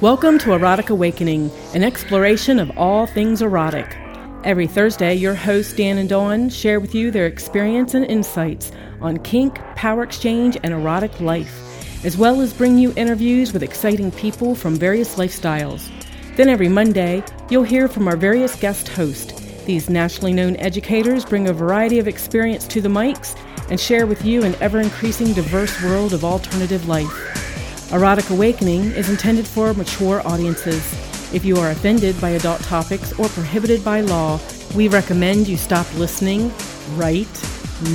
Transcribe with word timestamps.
Welcome 0.00 0.38
to 0.40 0.52
Erotic 0.52 0.90
Awakening, 0.90 1.50
an 1.74 1.82
exploration 1.82 2.60
of 2.60 2.70
all 2.78 3.08
things 3.08 3.42
erotic. 3.42 3.98
Every 4.44 4.68
Thursday, 4.68 5.16
your 5.16 5.34
hosts 5.34 5.72
Dan 5.72 5.98
and 5.98 6.08
Dawn 6.08 6.50
share 6.50 6.78
with 6.78 6.94
you 6.94 7.10
their 7.10 7.26
experience 7.26 7.94
and 7.94 8.04
insights 8.04 8.70
on 9.00 9.18
kink, 9.18 9.56
power 9.74 10.04
exchange, 10.04 10.56
and 10.62 10.72
erotic 10.72 11.18
life, 11.18 12.04
as 12.04 12.16
well 12.16 12.40
as 12.40 12.52
bring 12.52 12.78
you 12.78 12.92
interviews 12.94 13.52
with 13.52 13.64
exciting 13.64 14.12
people 14.12 14.54
from 14.54 14.76
various 14.76 15.16
lifestyles. 15.16 15.90
Then 16.36 16.48
every 16.48 16.68
Monday, 16.68 17.24
you'll 17.50 17.64
hear 17.64 17.88
from 17.88 18.06
our 18.06 18.16
various 18.16 18.54
guest 18.54 18.86
hosts. 18.86 19.32
These 19.64 19.90
nationally 19.90 20.32
known 20.32 20.54
educators 20.58 21.24
bring 21.24 21.48
a 21.48 21.52
variety 21.52 21.98
of 21.98 22.06
experience 22.06 22.68
to 22.68 22.80
the 22.80 22.88
mics 22.88 23.36
and 23.68 23.80
share 23.80 24.06
with 24.06 24.24
you 24.24 24.44
an 24.44 24.54
ever 24.60 24.78
increasing 24.78 25.32
diverse 25.32 25.82
world 25.82 26.12
of 26.12 26.24
alternative 26.24 26.86
life. 26.86 27.47
Erotic 27.90 28.28
Awakening 28.28 28.90
is 28.90 29.08
intended 29.08 29.46
for 29.46 29.72
mature 29.72 30.20
audiences. 30.26 30.84
If 31.32 31.46
you 31.46 31.56
are 31.56 31.70
offended 31.70 32.20
by 32.20 32.30
adult 32.30 32.60
topics 32.60 33.18
or 33.18 33.28
prohibited 33.28 33.82
by 33.82 34.02
law, 34.02 34.38
we 34.76 34.88
recommend 34.88 35.48
you 35.48 35.56
stop 35.56 35.86
listening 35.94 36.52
right 36.96 37.26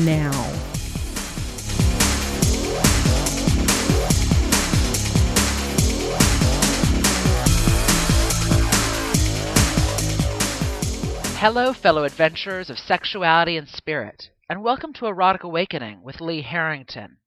now. 0.03 0.31
Hello, 11.37 11.71
fellow 11.71 12.03
adventurers 12.03 12.71
of 12.71 12.79
sexuality 12.79 13.57
and 13.57 13.69
spirit, 13.69 14.31
and 14.49 14.63
welcome 14.63 14.91
to 14.93 15.05
Erotic 15.05 15.43
Awakening 15.43 16.01
with 16.01 16.19
Lee 16.19 16.41
Harrington. 16.41 17.17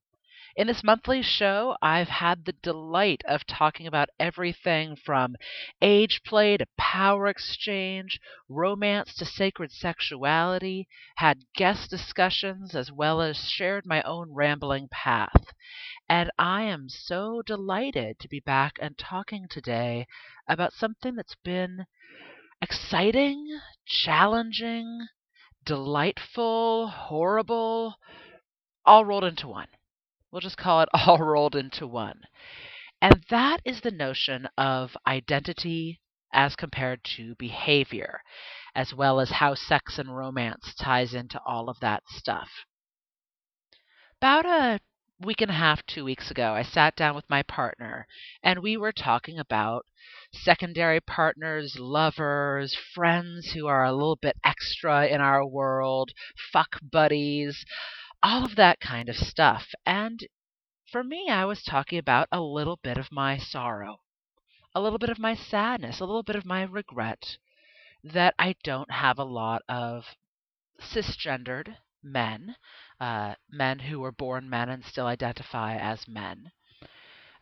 In 0.57 0.69
this 0.69 0.83
monthly 0.83 1.21
show, 1.21 1.77
I've 1.83 2.09
had 2.09 2.47
the 2.47 2.55
delight 2.55 3.21
of 3.29 3.47
talking 3.47 3.87
about 3.87 4.09
everything 4.19 4.97
from 4.97 5.37
age 5.83 6.23
play 6.25 6.57
to 6.57 6.65
power 6.79 7.27
exchange, 7.27 8.19
romance 8.49 9.15
to 9.17 9.27
sacred 9.27 9.71
sexuality, 9.71 10.89
had 11.17 11.45
guest 11.55 11.91
discussions, 11.91 12.75
as 12.75 12.91
well 12.91 13.21
as 13.21 13.51
shared 13.51 13.85
my 13.85 14.01
own 14.01 14.33
rambling 14.33 14.89
path. 14.89 15.53
And 16.09 16.31
I 16.39 16.63
am 16.63 16.89
so 16.89 17.43
delighted 17.43 18.19
to 18.21 18.29
be 18.29 18.41
back 18.41 18.79
and 18.81 18.97
talking 18.97 19.49
today 19.51 20.07
about 20.49 20.73
something 20.73 21.17
that's 21.17 21.37
been 21.45 21.85
exciting, 22.63 23.47
challenging, 23.85 25.07
delightful, 25.63 26.89
horrible, 26.89 27.97
all 28.87 29.05
rolled 29.05 29.25
into 29.25 29.49
one. 29.49 29.69
We'll 30.37 30.43
just 30.43 30.59
call 30.59 30.83
it 30.83 30.91
all 30.93 31.17
rolled 31.17 31.57
into 31.57 31.87
one. 31.87 32.21
And 33.01 33.25
that 33.31 33.63
is 33.65 33.81
the 33.81 33.91
notion 33.91 34.47
of 34.59 34.95
identity 35.07 36.03
as 36.31 36.55
compared 36.55 37.03
to 37.17 37.35
behavior, 37.37 38.21
as 38.75 38.93
well 38.93 39.19
as 39.19 39.31
how 39.31 39.55
sex 39.55 39.99
and 39.99 40.15
romance 40.15 40.75
ties 40.79 41.15
into 41.15 41.41
all 41.47 41.71
of 41.71 41.81
that 41.81 42.03
stuff. 42.09 42.51
About 44.21 44.45
a 44.45 44.81
week 45.25 45.41
and 45.41 45.51
a 45.51 45.55
half, 45.55 45.87
two 45.87 46.05
weeks 46.05 46.31
ago, 46.31 46.53
I 46.53 46.65
sat 46.65 46.97
down 46.97 47.15
with 47.15 47.31
my 47.31 47.43
partner 47.43 48.07
and 48.43 48.59
we 48.59 48.77
were 48.77 48.93
talking 48.93 49.39
about 49.39 49.87
secondary 50.35 51.01
partners, 51.01 51.79
lovers, 51.79 52.77
friends 52.95 53.53
who 53.53 53.67
are 53.69 53.87
a 53.87 53.93
little 53.95 54.19
bit 54.21 54.37
extra 54.45 55.07
in 55.07 55.23
our 55.23 55.47
world, 55.47 56.11
fuck 56.53 56.79
buddies, 56.83 57.65
all 58.23 58.45
of 58.45 58.57
that 58.57 58.81
kind 58.81 59.09
of 59.09 59.17
stuff. 59.17 59.75
And 59.85 60.27
for 60.91 61.03
me, 61.03 61.29
I 61.29 61.45
was 61.45 61.63
talking 61.63 61.99
about 61.99 62.29
a 62.33 62.41
little 62.41 62.79
bit 62.83 62.97
of 62.97 63.13
my 63.13 63.39
sorrow, 63.39 64.01
a 64.75 64.81
little 64.81 64.99
bit 64.99 65.11
of 65.11 65.19
my 65.19 65.35
sadness, 65.35 66.01
a 66.01 66.05
little 66.05 66.23
bit 66.23 66.37
of 66.37 66.45
my 66.45 66.63
regret 66.63 67.37
that 68.05 68.35
I 68.39 68.55
don't 68.63 68.91
have 68.91 69.19
a 69.19 69.25
lot 69.25 69.63
of 69.69 70.05
cisgendered 70.81 71.77
men, 72.03 72.57
uh, 73.01 73.35
men 73.51 73.79
who 73.81 74.01
were 74.01 74.13
born 74.13 74.49
men 74.49 74.69
and 74.69 74.85
still 74.85 75.07
identify 75.07 75.77
as 75.77 76.07
men. 76.07 76.53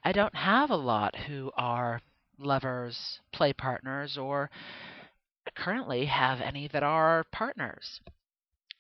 I 0.03 0.13
don't 0.13 0.35
have 0.35 0.71
a 0.71 0.77
lot 0.77 1.17
who 1.17 1.51
are 1.57 2.01
lovers, 2.39 3.21
play 3.33 3.53
partners, 3.53 4.17
or 4.17 4.51
currently 5.55 6.07
have 6.07 6.41
any 6.41 6.69
that 6.69 6.83
are 6.83 7.25
partners. 7.33 8.01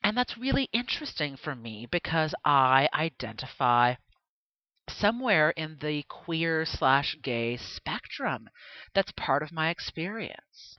And 0.04 0.16
that's 0.16 0.36
really 0.36 0.68
interesting 0.72 1.34
for 1.36 1.56
me 1.56 1.86
because 1.90 2.34
I 2.44 2.88
identify 2.94 3.94
somewhere 4.86 5.50
in 5.50 5.78
the 5.80 6.04
queer 6.08 6.66
slash 6.66 7.16
gay 7.22 7.56
spectrum. 7.56 8.50
That's 8.94 9.12
part 9.12 9.42
of 9.42 9.50
my 9.50 9.70
experience. 9.70 10.78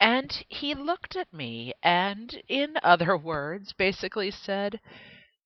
And 0.00 0.44
he 0.48 0.72
looked 0.74 1.16
at 1.16 1.32
me 1.32 1.72
and, 1.82 2.32
in 2.48 2.76
other 2.84 3.16
words, 3.16 3.72
basically 3.72 4.30
said, 4.30 4.80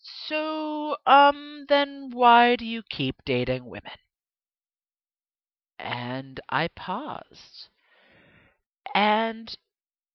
So, 0.00 0.98
um, 1.06 1.64
then 1.68 2.10
why 2.10 2.56
do 2.56 2.66
you 2.66 2.82
keep 2.90 3.24
dating 3.24 3.64
women? 3.64 3.98
And 5.78 6.40
I 6.50 6.68
paused. 6.68 7.70
And 8.94 9.56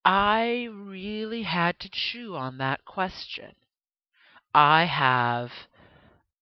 I 0.05 0.69
really 0.71 1.43
had 1.43 1.77
to 1.81 1.89
chew 1.89 2.37
on 2.37 2.57
that 2.59 2.85
question. 2.85 3.53
I 4.55 4.85
have 4.85 5.51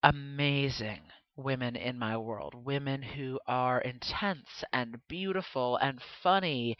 amazing 0.03 1.11
women 1.35 1.75
in 1.75 1.97
my 1.97 2.17
world, 2.17 2.53
women 2.55 3.01
who 3.01 3.39
are 3.47 3.81
intense 3.81 4.63
and 4.73 5.05
beautiful 5.07 5.77
and 5.77 6.01
funny 6.01 6.77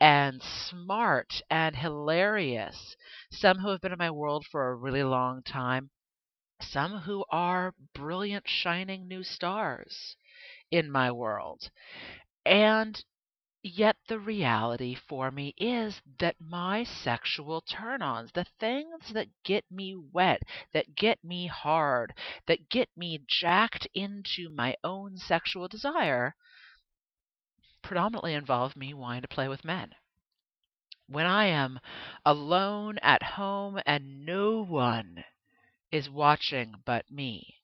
and 0.00 0.42
smart 0.42 1.42
and 1.50 1.76
hilarious, 1.76 2.96
some 3.32 3.58
who 3.58 3.70
have 3.70 3.80
been 3.80 3.92
in 3.92 3.98
my 3.98 4.10
world 4.10 4.46
for 4.46 4.68
a 4.68 4.74
really 4.76 5.04
long 5.04 5.42
time, 5.42 5.90
some 6.62 7.00
who 7.00 7.24
are 7.30 7.74
brilliant, 7.94 8.48
shining 8.48 9.08
new 9.08 9.22
stars 9.24 10.16
in 10.70 10.90
my 10.90 11.10
world. 11.12 11.70
And 12.46 13.04
Yet 13.62 13.98
the 14.08 14.18
reality 14.18 14.94
for 14.94 15.30
me 15.30 15.52
is 15.58 16.00
that 16.18 16.40
my 16.40 16.82
sexual 16.82 17.60
turn 17.60 18.00
ons, 18.00 18.32
the 18.32 18.46
things 18.58 19.10
that 19.10 19.28
get 19.44 19.70
me 19.70 19.94
wet, 19.94 20.42
that 20.72 20.94
get 20.94 21.22
me 21.22 21.46
hard, 21.46 22.14
that 22.46 22.70
get 22.70 22.88
me 22.96 23.18
jacked 23.26 23.86
into 23.92 24.48
my 24.48 24.76
own 24.82 25.18
sexual 25.18 25.68
desire, 25.68 26.34
predominantly 27.82 28.32
involve 28.32 28.76
me 28.76 28.94
wanting 28.94 29.22
to 29.22 29.28
play 29.28 29.46
with 29.46 29.62
men. 29.62 29.94
When 31.06 31.26
I 31.26 31.44
am 31.46 31.80
alone 32.24 32.96
at 33.02 33.22
home 33.22 33.78
and 33.84 34.24
no 34.24 34.62
one 34.64 35.22
is 35.90 36.08
watching 36.08 36.76
but 36.86 37.10
me, 37.10 37.58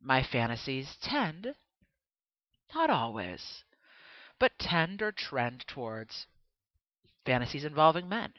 my 0.00 0.22
fantasies 0.22 0.96
tend, 0.98 1.56
not 2.72 2.90
always, 2.90 3.64
but 4.38 4.58
tend 4.58 5.02
or 5.02 5.12
trend 5.12 5.66
towards 5.66 6.26
fantasies 7.24 7.64
involving 7.64 8.08
men. 8.08 8.34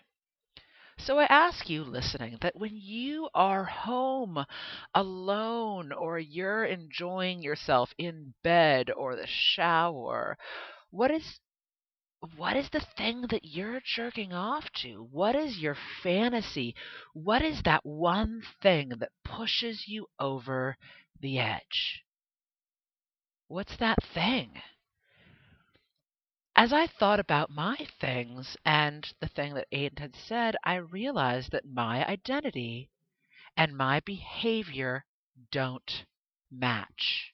So 0.98 1.20
I 1.20 1.26
ask 1.26 1.70
you 1.70 1.84
listening 1.84 2.38
that 2.42 2.56
when 2.56 2.78
you 2.78 3.30
are 3.34 3.66
home 3.66 4.46
alone 4.94 5.92
or 5.92 6.18
you're 6.20 6.64
enjoying 6.64 7.42
yourself 7.42 7.94
in 7.98 8.34
bed 8.44 8.90
or 8.92 9.16
the 9.16 9.28
shower, 9.28 10.38
what 10.92 11.12
is 11.12 11.40
what 12.38 12.56
is 12.56 12.70
the 12.70 12.80
thing 12.98 13.22
that 13.30 13.44
you're 13.44 13.82
jerking 13.82 14.34
off 14.34 14.72
to? 14.82 15.04
What 15.12 15.36
is 15.36 15.60
your 15.60 15.76
fantasy? 16.02 16.76
What 17.14 17.42
is 17.44 17.62
that 17.64 17.86
one 17.86 18.42
thing 18.62 18.90
that 19.00 19.12
pushes 19.24 19.88
you 19.88 20.08
over 20.18 20.78
the 21.20 21.40
edge? 21.40 22.04
What's 23.48 23.78
that 23.78 24.00
thing? 24.14 24.62
As 26.58 26.72
I 26.72 26.88
thought 26.88 27.20
about 27.20 27.50
my 27.50 27.76
things 28.00 28.56
and 28.64 29.14
the 29.20 29.28
thing 29.28 29.56
that 29.56 29.70
Aiden 29.72 30.00
had 30.00 30.16
said, 30.16 30.56
I 30.64 30.76
realized 30.76 31.52
that 31.52 31.66
my 31.66 32.08
identity 32.08 32.90
and 33.58 33.76
my 33.76 34.00
behavior 34.00 35.06
don't 35.52 36.06
match. 36.50 37.34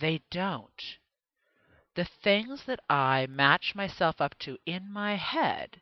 They 0.00 0.22
don't. 0.30 0.98
The 1.94 2.04
things 2.04 2.64
that 2.66 2.80
I 2.88 3.26
match 3.26 3.74
myself 3.74 4.20
up 4.20 4.38
to 4.40 4.58
in 4.64 4.92
my 4.92 5.16
head 5.16 5.80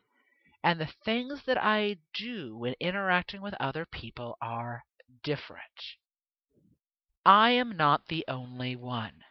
and 0.63 0.79
the 0.79 0.93
things 1.05 1.43
that 1.45 1.57
I 1.57 1.97
do 2.13 2.57
when 2.57 2.73
interacting 2.79 3.41
with 3.41 3.53
other 3.59 3.85
people 3.85 4.37
are 4.41 4.83
different. 5.23 5.95
I 7.25 7.51
am 7.51 7.77
not 7.77 8.07
the 8.07 8.25
only 8.27 8.75
one 8.75 9.23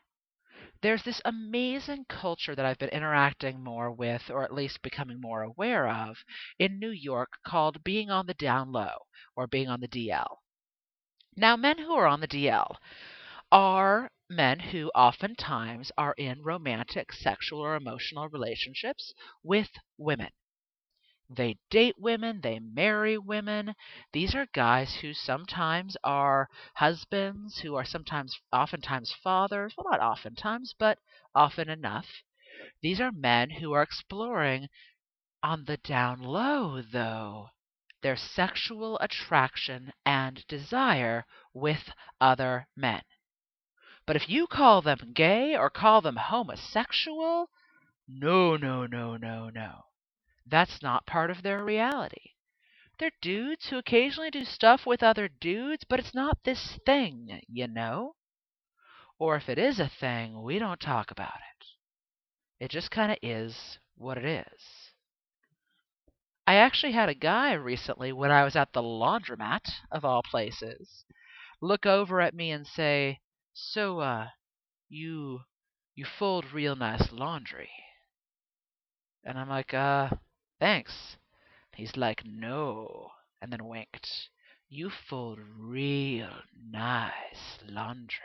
there's 0.82 1.02
this 1.02 1.20
amazing 1.24 2.04
culture 2.08 2.54
that 2.54 2.64
I've 2.64 2.78
been 2.78 2.88
interacting 2.90 3.62
more 3.62 3.92
with, 3.92 4.30
or 4.30 4.42
at 4.44 4.54
least 4.54 4.82
becoming 4.82 5.20
more 5.20 5.42
aware 5.42 5.88
of, 5.88 6.24
in 6.58 6.78
New 6.78 6.90
York 6.90 7.38
called 7.46 7.84
being 7.84 8.10
on 8.10 8.26
the 8.26 8.34
down 8.34 8.72
low 8.72 9.06
or 9.36 9.46
being 9.46 9.68
on 9.68 9.80
the 9.80 9.88
DL. 9.88 10.38
Now, 11.36 11.56
men 11.56 11.78
who 11.78 11.92
are 11.94 12.06
on 12.06 12.20
the 12.20 12.28
DL 12.28 12.76
are 13.52 14.10
men 14.28 14.60
who 14.60 14.90
oftentimes 14.94 15.90
are 15.98 16.14
in 16.16 16.42
romantic, 16.42 17.12
sexual, 17.12 17.60
or 17.60 17.74
emotional 17.74 18.28
relationships 18.28 19.12
with 19.42 19.70
women. 19.98 20.30
They 21.32 21.58
date 21.70 21.94
women, 21.96 22.40
they 22.40 22.58
marry 22.58 23.16
women. 23.16 23.76
These 24.12 24.34
are 24.34 24.46
guys 24.46 24.96
who 24.96 25.14
sometimes 25.14 25.96
are 26.02 26.48
husbands, 26.74 27.60
who 27.60 27.76
are 27.76 27.84
sometimes, 27.84 28.40
oftentimes 28.52 29.12
fathers. 29.12 29.72
Well, 29.76 29.86
not 29.92 30.00
oftentimes, 30.00 30.74
but 30.76 30.98
often 31.32 31.68
enough. 31.68 32.24
These 32.82 33.00
are 33.00 33.12
men 33.12 33.50
who 33.50 33.72
are 33.72 33.82
exploring 33.82 34.70
on 35.40 35.66
the 35.66 35.76
down 35.76 36.20
low, 36.20 36.82
though, 36.82 37.50
their 38.02 38.16
sexual 38.16 38.98
attraction 38.98 39.92
and 40.04 40.44
desire 40.48 41.26
with 41.54 41.92
other 42.20 42.66
men. 42.74 43.04
But 44.04 44.16
if 44.16 44.28
you 44.28 44.48
call 44.48 44.82
them 44.82 45.12
gay 45.14 45.56
or 45.56 45.70
call 45.70 46.00
them 46.00 46.16
homosexual, 46.16 47.50
no, 48.08 48.56
no, 48.56 48.86
no, 48.86 49.16
no, 49.16 49.48
no. 49.48 49.84
That's 50.50 50.82
not 50.82 51.06
part 51.06 51.30
of 51.30 51.42
their 51.42 51.64
reality. 51.64 52.32
They're 52.98 53.12
dudes 53.22 53.68
who 53.68 53.78
occasionally 53.78 54.30
do 54.30 54.44
stuff 54.44 54.84
with 54.84 55.02
other 55.02 55.28
dudes, 55.28 55.84
but 55.88 56.00
it's 56.00 56.14
not 56.14 56.38
this 56.44 56.78
thing, 56.84 57.40
you 57.48 57.68
know? 57.68 58.16
Or 59.18 59.36
if 59.36 59.48
it 59.48 59.58
is 59.58 59.78
a 59.78 59.88
thing, 59.88 60.42
we 60.42 60.58
don't 60.58 60.80
talk 60.80 61.10
about 61.10 61.36
it. 61.36 62.64
It 62.64 62.70
just 62.70 62.90
kind 62.90 63.12
of 63.12 63.18
is 63.22 63.78
what 63.96 64.18
it 64.18 64.24
is. 64.24 64.92
I 66.46 66.56
actually 66.56 66.92
had 66.92 67.08
a 67.08 67.14
guy 67.14 67.52
recently 67.52 68.12
when 68.12 68.32
I 68.32 68.44
was 68.44 68.56
at 68.56 68.72
the 68.72 68.82
laundromat, 68.82 69.70
of 69.92 70.04
all 70.04 70.22
places, 70.22 71.04
look 71.60 71.86
over 71.86 72.20
at 72.20 72.34
me 72.34 72.50
and 72.50 72.66
say, 72.66 73.20
So, 73.54 74.00
uh, 74.00 74.28
you, 74.88 75.42
you 75.94 76.04
fold 76.04 76.52
real 76.52 76.74
nice 76.74 77.12
laundry. 77.12 77.70
And 79.24 79.38
I'm 79.38 79.48
like, 79.48 79.72
uh, 79.72 80.10
thanks. 80.60 81.16
He's 81.74 81.96
like, 81.96 82.22
no, 82.24 83.10
and 83.42 83.52
then 83.52 83.64
winked. 83.64 84.28
You 84.68 84.90
fold 84.90 85.40
real 85.58 86.30
nice 86.70 87.58
laundry. 87.66 88.18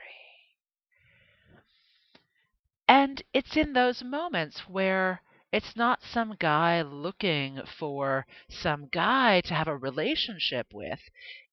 And 2.87 3.23
it's 3.33 3.55
in 3.55 3.73
those 3.73 4.03
moments 4.03 4.67
where 4.67 5.21
it's 5.51 5.75
not 5.75 6.03
some 6.03 6.35
guy 6.37 6.81
looking 6.81 7.61
for 7.79 8.27
some 8.49 8.89
guy 8.91 9.41
to 9.41 9.53
have 9.53 9.67
a 9.69 9.77
relationship 9.77 10.67
with. 10.73 10.99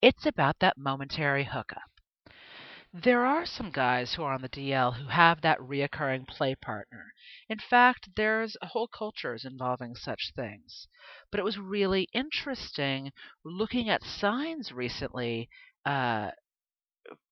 It's 0.02 0.26
about 0.26 0.58
that 0.58 0.76
momentary 0.76 1.44
hookup. 1.44 1.91
There 2.94 3.24
are 3.24 3.46
some 3.46 3.70
guys 3.70 4.14
who 4.14 4.22
are 4.22 4.34
on 4.34 4.42
the 4.42 4.48
DL 4.50 4.96
who 4.96 5.06
have 5.06 5.40
that 5.40 5.58
reoccurring 5.60 6.28
play 6.28 6.54
partner. 6.54 7.14
In 7.48 7.58
fact, 7.58 8.10
there's 8.16 8.56
whole 8.62 8.86
cultures 8.86 9.46
involving 9.46 9.94
such 9.94 10.32
things. 10.36 10.88
But 11.30 11.40
it 11.40 11.44
was 11.44 11.56
really 11.58 12.08
interesting 12.12 13.12
looking 13.44 13.88
at 13.88 14.02
signs 14.02 14.72
recently 14.72 15.48
uh, 15.86 16.32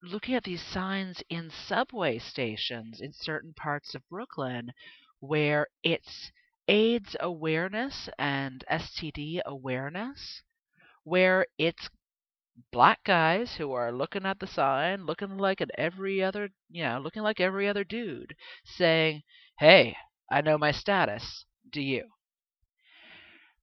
looking 0.03 0.35
at 0.35 0.45
these 0.45 0.63
signs 0.63 1.23
in 1.29 1.51
subway 1.51 2.19
stations 2.19 3.01
in 3.01 3.13
certain 3.13 3.53
parts 3.55 3.95
of 3.95 4.09
Brooklyn 4.09 4.73
where 5.21 5.69
it's 5.83 6.33
AIDS 6.69 7.17
awareness 7.21 8.09
and 8.19 8.65
STD 8.71 9.43
awareness, 9.45 10.43
where 11.05 11.47
it's 11.59 11.89
black 12.71 13.05
guys 13.05 13.57
who 13.57 13.73
are 13.73 13.93
looking 13.93 14.27
at 14.27 14.39
the 14.41 14.47
sign, 14.47 15.07
looking 15.07 15.39
like 15.39 15.61
an 15.61 15.71
every 15.77 16.23
other, 16.23 16.51
you 16.69 16.83
know, 16.83 16.99
looking 16.99 17.23
like 17.23 17.41
every 17.41 17.69
other 17.69 17.85
dude, 17.85 18.37
saying, 18.65 19.23
"Hey, 19.59 19.97
I 20.31 20.41
know 20.41 20.59
my 20.59 20.71
status. 20.73 21.45
Do 21.71 21.81
you?" 21.81 22.11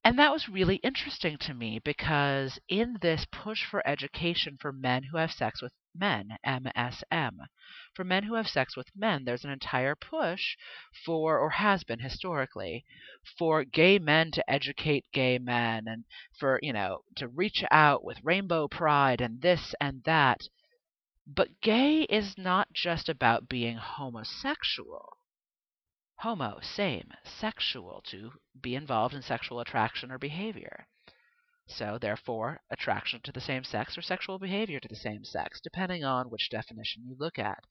And 0.04 0.18
that 0.18 0.32
was 0.32 0.48
really 0.48 0.78
interesting 0.78 1.38
to 1.40 1.54
me 1.54 1.80
because 1.80 2.60
in 2.70 2.98
this 3.02 3.26
push 3.26 3.66
for 3.66 3.86
education 3.86 4.58
for 4.58 4.72
men 4.72 5.04
who 5.04 5.18
have 5.18 5.34
sex 5.34 5.62
with 5.62 5.74
men, 5.94 6.38
MSM, 6.46 7.40
for 7.98 8.04
men 8.04 8.24
who 8.24 8.36
have 8.36 8.48
sex 8.48 8.78
with 8.78 8.96
men, 8.96 9.26
there's 9.26 9.44
an 9.44 9.50
entire 9.50 9.96
push 9.96 10.56
for, 11.04 11.40
or 11.40 11.50
has 11.50 11.84
been 11.84 11.98
historically, 12.00 12.86
for 13.38 13.64
gay 13.64 13.98
men 13.98 14.30
to 14.30 14.48
educate 14.48 15.12
gay 15.12 15.40
men 15.40 15.88
and 15.88 16.06
for, 16.40 16.60
you 16.62 16.72
know, 16.72 17.04
to 17.16 17.28
reach 17.28 17.64
out 17.72 18.04
with 18.04 18.24
rainbow 18.24 18.68
pride 18.68 19.20
and 19.20 19.42
this 19.42 19.74
and 19.82 20.04
that. 20.04 20.48
But 21.26 21.60
gay 21.60 22.04
is 22.04 22.38
not 22.38 22.72
just 22.72 23.10
about 23.10 23.50
being 23.50 23.78
homosexual 23.78 25.18
homo, 26.18 26.60
same, 26.62 27.12
sexual, 27.24 28.02
to 28.08 28.32
be 28.60 28.76
involved 28.76 29.14
in 29.14 29.22
sexual 29.22 29.60
attraction 29.60 30.12
or 30.12 30.18
behavior. 30.18 30.88
So, 31.68 31.98
therefore, 31.98 32.62
attraction 32.70 33.22
to 33.22 33.32
the 33.32 33.42
same 33.42 33.64
sex 33.64 33.98
or 33.98 34.02
sexual 34.02 34.40
behavior 34.40 34.80
to 34.80 34.88
the 34.88 34.96
same 34.96 35.24
sex, 35.26 35.60
depending 35.62 36.04
on 36.04 36.30
which 36.30 36.50
definition 36.50 37.04
you 37.06 37.16
look 37.20 37.38
at. 37.38 37.64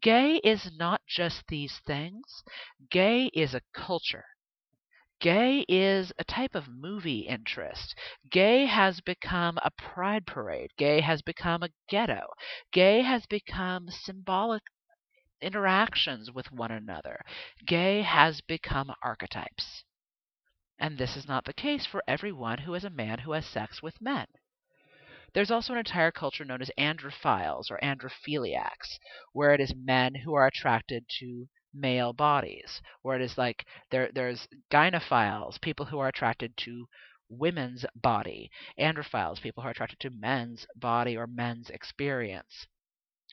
Gay 0.00 0.36
is 0.36 0.72
not 0.78 1.02
just 1.06 1.46
these 1.46 1.78
things, 1.86 2.42
gay 2.90 3.26
is 3.34 3.54
a 3.54 3.60
culture. 3.74 4.24
Gay 5.20 5.64
is 5.68 6.12
a 6.18 6.24
type 6.24 6.54
of 6.54 6.68
movie 6.68 7.20
interest. 7.20 7.94
Gay 8.30 8.66
has 8.66 9.00
become 9.00 9.58
a 9.58 9.70
pride 9.70 10.26
parade. 10.26 10.70
Gay 10.76 11.00
has 11.00 11.22
become 11.22 11.62
a 11.62 11.70
ghetto. 11.88 12.26
Gay 12.72 13.02
has 13.02 13.26
become 13.26 13.88
symbolic 13.90 14.62
interactions 15.40 16.32
with 16.32 16.50
one 16.50 16.70
another. 16.70 17.20
Gay 17.66 18.02
has 18.02 18.40
become 18.40 18.92
archetypes. 19.02 19.84
And 20.78 20.98
this 20.98 21.16
is 21.16 21.28
not 21.28 21.44
the 21.44 21.52
case 21.52 21.86
for 21.86 22.02
everyone 22.08 22.58
who 22.58 22.74
is 22.74 22.84
a 22.84 22.90
man 22.90 23.20
who 23.20 23.32
has 23.32 23.46
sex 23.46 23.82
with 23.82 24.00
men. 24.00 24.26
There's 25.32 25.50
also 25.50 25.72
an 25.72 25.80
entire 25.80 26.12
culture 26.12 26.44
known 26.44 26.62
as 26.62 26.70
androphiles 26.78 27.70
or 27.70 27.78
androphiliacs, 27.82 28.98
where 29.32 29.52
it 29.52 29.60
is 29.60 29.74
men 29.74 30.14
who 30.14 30.34
are 30.34 30.46
attracted 30.46 31.08
to 31.20 31.48
male 31.72 32.12
bodies, 32.12 32.80
where 33.02 33.16
it 33.16 33.22
is 33.22 33.36
like 33.36 33.66
there 33.90 34.10
there's 34.12 34.46
gynophiles, 34.70 35.60
people 35.60 35.86
who 35.86 35.98
are 35.98 36.08
attracted 36.08 36.56
to 36.58 36.86
women's 37.28 37.84
body, 37.96 38.50
androphiles, 38.78 39.40
people 39.40 39.62
who 39.62 39.68
are 39.68 39.72
attracted 39.72 39.98
to 40.00 40.10
men's 40.10 40.66
body 40.76 41.16
or 41.16 41.26
men's 41.26 41.68
experience. 41.70 42.66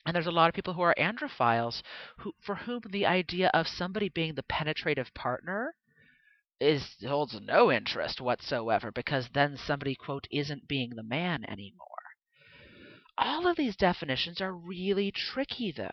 And 0.04 0.16
there's 0.16 0.26
a 0.26 0.32
lot 0.32 0.48
of 0.48 0.54
people 0.54 0.74
who 0.74 0.82
are 0.82 0.94
androphiles 0.98 1.82
who 2.18 2.32
for 2.40 2.56
whom 2.56 2.82
the 2.90 3.06
idea 3.06 3.48
of 3.54 3.68
somebody 3.68 4.08
being 4.08 4.34
the 4.34 4.42
penetrative 4.42 5.14
partner 5.14 5.76
is 6.62 6.96
holds 7.04 7.38
no 7.40 7.72
interest 7.72 8.20
whatsoever 8.20 8.92
because 8.92 9.28
then 9.30 9.56
somebody 9.56 9.94
quote 9.96 10.28
isn't 10.30 10.68
being 10.68 10.90
the 10.90 11.02
man 11.02 11.44
anymore. 11.48 11.88
All 13.18 13.46
of 13.46 13.56
these 13.56 13.76
definitions 13.76 14.40
are 14.40 14.54
really 14.54 15.10
tricky 15.10 15.72
though 15.72 15.90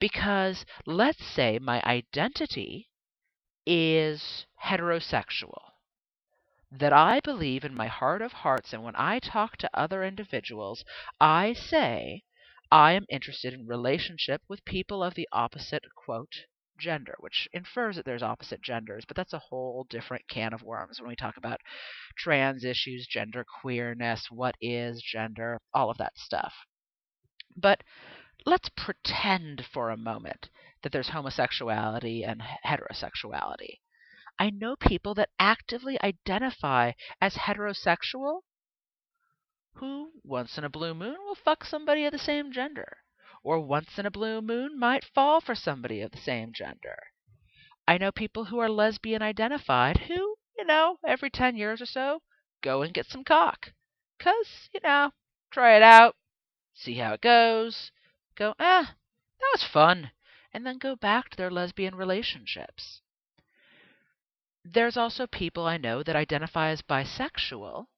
because 0.00 0.64
let's 0.86 1.24
say 1.24 1.58
my 1.58 1.82
identity 1.84 2.88
is 3.66 4.46
heterosexual 4.64 5.72
that 6.70 6.92
I 6.92 7.20
believe 7.20 7.64
in 7.64 7.74
my 7.74 7.86
heart 7.86 8.22
of 8.22 8.32
hearts 8.32 8.72
and 8.72 8.82
when 8.82 8.96
I 8.96 9.18
talk 9.18 9.56
to 9.58 9.70
other 9.72 10.02
individuals 10.02 10.84
I 11.20 11.52
say 11.52 12.24
I 12.72 12.92
am 12.92 13.06
interested 13.08 13.52
in 13.52 13.66
relationship 13.66 14.42
with 14.48 14.64
people 14.64 15.04
of 15.04 15.14
the 15.14 15.28
opposite, 15.30 15.84
quote, 15.94 16.46
gender, 16.78 17.14
which 17.18 17.48
infers 17.52 17.96
that 17.96 18.04
there's 18.04 18.22
opposite 18.22 18.62
genders, 18.62 19.04
but 19.06 19.16
that's 19.16 19.32
a 19.32 19.38
whole 19.38 19.86
different 19.90 20.26
can 20.28 20.52
of 20.52 20.62
worms 20.62 21.00
when 21.00 21.08
we 21.08 21.16
talk 21.16 21.36
about 21.36 21.60
trans 22.16 22.64
issues, 22.64 23.06
gender 23.06 23.44
queerness, 23.60 24.30
what 24.30 24.56
is 24.60 25.02
gender, 25.02 25.58
all 25.72 25.90
of 25.90 25.98
that 25.98 26.16
stuff. 26.16 26.54
But 27.56 27.82
let's 28.44 28.68
pretend 28.70 29.64
for 29.72 29.90
a 29.90 29.96
moment 29.96 30.50
that 30.82 30.92
there's 30.92 31.10
homosexuality 31.10 32.24
and 32.24 32.42
heterosexuality. 32.64 33.78
I 34.38 34.50
know 34.50 34.76
people 34.76 35.14
that 35.14 35.30
actively 35.38 36.00
identify 36.02 36.92
as 37.20 37.36
heterosexual 37.36 38.40
who, 39.74 40.12
once 40.22 40.58
in 40.58 40.64
a 40.64 40.70
blue 40.70 40.94
moon, 40.94 41.16
will 41.24 41.34
fuck 41.34 41.64
somebody 41.64 42.04
of 42.04 42.12
the 42.12 42.18
same 42.18 42.52
gender, 42.52 42.98
or 43.44 43.60
once 43.60 43.98
in 43.98 44.06
a 44.06 44.10
blue 44.10 44.40
moon 44.40 44.76
might 44.78 45.04
fall 45.04 45.40
for 45.40 45.54
somebody 45.54 46.00
of 46.00 46.10
the 46.10 46.18
same 46.18 46.50
gender. 46.52 46.96
I 47.86 47.98
know 47.98 48.10
people 48.10 48.46
who 48.46 48.58
are 48.58 48.70
lesbian 48.70 49.20
identified 49.20 49.98
who, 50.08 50.36
you 50.56 50.64
know, 50.64 50.98
every 51.06 51.28
10 51.28 51.54
years 51.54 51.82
or 51.82 51.86
so, 51.86 52.22
go 52.62 52.80
and 52.80 52.94
get 52.94 53.06
some 53.06 53.22
cock. 53.22 53.72
Because, 54.16 54.70
you 54.72 54.80
know, 54.82 55.12
try 55.50 55.76
it 55.76 55.82
out, 55.82 56.16
see 56.72 56.94
how 56.94 57.12
it 57.12 57.20
goes, 57.20 57.92
go, 58.34 58.54
eh, 58.58 58.84
that 58.84 59.50
was 59.52 59.62
fun, 59.62 60.12
and 60.50 60.64
then 60.64 60.78
go 60.78 60.96
back 60.96 61.28
to 61.28 61.36
their 61.36 61.50
lesbian 61.50 61.94
relationships. 61.94 63.02
There's 64.64 64.96
also 64.96 65.26
people 65.26 65.66
I 65.66 65.76
know 65.76 66.02
that 66.02 66.16
identify 66.16 66.70
as 66.70 66.80
bisexual 66.80 67.88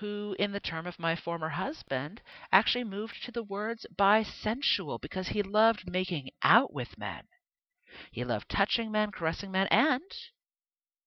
who, 0.00 0.34
in 0.38 0.52
the 0.52 0.60
term 0.60 0.86
of 0.86 0.98
my 0.98 1.14
former 1.14 1.50
husband, 1.50 2.20
actually 2.50 2.84
moved 2.84 3.22
to 3.22 3.30
the 3.30 3.42
words 3.42 3.86
bisensual 3.96 5.00
because 5.00 5.28
he 5.28 5.42
loved 5.42 5.90
making 5.90 6.30
out 6.42 6.72
with 6.72 6.98
men. 6.98 7.28
He 8.10 8.24
loved 8.24 8.48
touching 8.48 8.90
men, 8.90 9.12
caressing 9.12 9.50
men, 9.50 9.66
and 9.68 10.02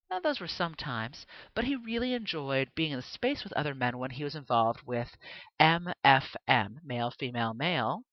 well, 0.10 0.22
those 0.22 0.40
were 0.40 0.48
sometimes, 0.48 1.26
but 1.56 1.66
he 1.66 1.76
really 1.76 2.14
enjoyed 2.14 2.76
being 2.76 2.92
in 2.92 2.98
the 2.98 3.02
space 3.02 3.44
with 3.44 3.52
other 3.54 3.74
men 3.74 3.98
when 3.98 4.12
he 4.12 4.24
was 4.24 4.36
involved 4.36 4.82
with 4.86 5.18
MFM, 5.60 6.84
male, 6.84 7.10
female, 7.10 7.56
male, 7.56 8.04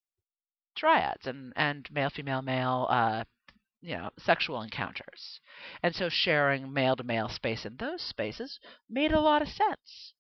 triads 0.74 1.26
and, 1.26 1.52
and 1.56 1.86
male, 1.90 2.08
female, 2.08 2.40
male, 2.40 2.86
uh, 2.88 3.24
you 3.82 3.96
know, 3.96 4.08
sexual 4.18 4.62
encounters. 4.62 5.40
And 5.82 5.94
so 5.94 6.08
sharing 6.08 6.72
male 6.72 6.96
to 6.96 7.04
male 7.04 7.28
space 7.28 7.66
in 7.66 7.76
those 7.76 8.00
spaces 8.00 8.58
made 8.88 9.12
a 9.12 9.20
lot 9.20 9.42
of 9.42 9.48
sense. 9.48 10.14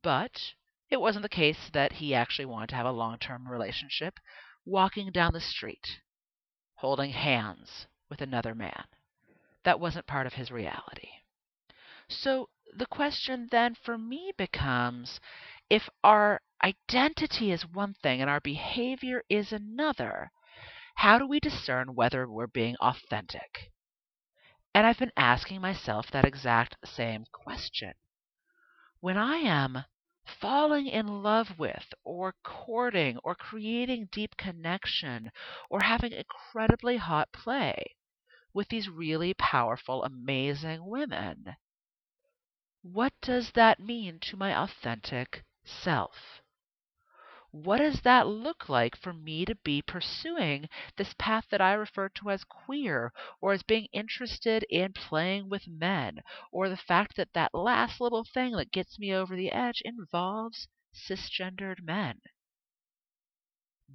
But 0.00 0.54
it 0.88 1.02
wasn't 1.02 1.22
the 1.22 1.28
case 1.28 1.68
that 1.68 1.92
he 1.92 2.14
actually 2.14 2.46
wanted 2.46 2.70
to 2.70 2.76
have 2.76 2.86
a 2.86 2.92
long 2.92 3.18
term 3.18 3.46
relationship 3.46 4.18
walking 4.64 5.12
down 5.12 5.34
the 5.34 5.40
street, 5.40 6.00
holding 6.76 7.10
hands 7.10 7.86
with 8.08 8.22
another 8.22 8.54
man. 8.54 8.86
That 9.64 9.78
wasn't 9.78 10.06
part 10.06 10.26
of 10.26 10.32
his 10.32 10.50
reality. 10.50 11.10
So 12.08 12.48
the 12.72 12.86
question 12.86 13.48
then 13.50 13.74
for 13.74 13.98
me 13.98 14.32
becomes 14.38 15.20
if 15.68 15.90
our 16.02 16.40
identity 16.64 17.52
is 17.52 17.66
one 17.66 17.92
thing 17.92 18.22
and 18.22 18.30
our 18.30 18.40
behavior 18.40 19.24
is 19.28 19.52
another, 19.52 20.32
how 20.94 21.18
do 21.18 21.26
we 21.26 21.38
discern 21.38 21.94
whether 21.94 22.26
we're 22.26 22.46
being 22.46 22.76
authentic? 22.76 23.70
And 24.74 24.86
I've 24.86 24.98
been 24.98 25.12
asking 25.18 25.60
myself 25.60 26.10
that 26.12 26.24
exact 26.24 26.76
same 26.82 27.26
question 27.30 27.92
when 29.02 29.18
I 29.18 29.36
am 29.36 29.84
falling 30.24 30.86
in 30.86 31.06
love 31.22 31.58
with, 31.58 31.92
or 32.04 32.34
courting, 32.42 33.18
or 33.18 33.34
creating 33.34 34.08
deep 34.10 34.38
connection, 34.38 35.30
or 35.68 35.82
having 35.82 36.12
incredibly 36.12 36.96
hot 36.96 37.30
play 37.32 37.96
with 38.54 38.68
these 38.68 38.88
really 38.88 39.34
powerful, 39.34 40.04
amazing 40.04 40.86
women, 40.86 41.56
what 42.82 43.14
does 43.22 43.50
that 43.52 43.80
mean 43.80 44.20
to 44.20 44.36
my 44.36 44.54
authentic 44.62 45.42
self? 45.64 46.41
What 47.52 47.78
does 47.78 48.00
that 48.00 48.26
look 48.26 48.68
like 48.68 48.96
for 48.96 49.12
me 49.12 49.44
to 49.44 49.54
be 49.54 49.80
pursuing 49.80 50.68
this 50.96 51.14
path 51.18 51.46
that 51.50 51.60
I 51.60 51.74
refer 51.74 52.08
to 52.08 52.30
as 52.30 52.44
queer 52.44 53.12
or 53.40 53.52
as 53.52 53.62
being 53.62 53.86
interested 53.92 54.64
in 54.68 54.92
playing 54.92 55.48
with 55.48 55.68
men 55.68 56.22
or 56.50 56.68
the 56.68 56.76
fact 56.76 57.16
that 57.16 57.32
that 57.34 57.54
last 57.54 58.00
little 58.00 58.24
thing 58.24 58.52
that 58.56 58.72
gets 58.72 58.98
me 58.98 59.14
over 59.14 59.36
the 59.36 59.52
edge 59.52 59.80
involves 59.84 60.66
cisgendered 60.92 61.82
men? 61.84 62.20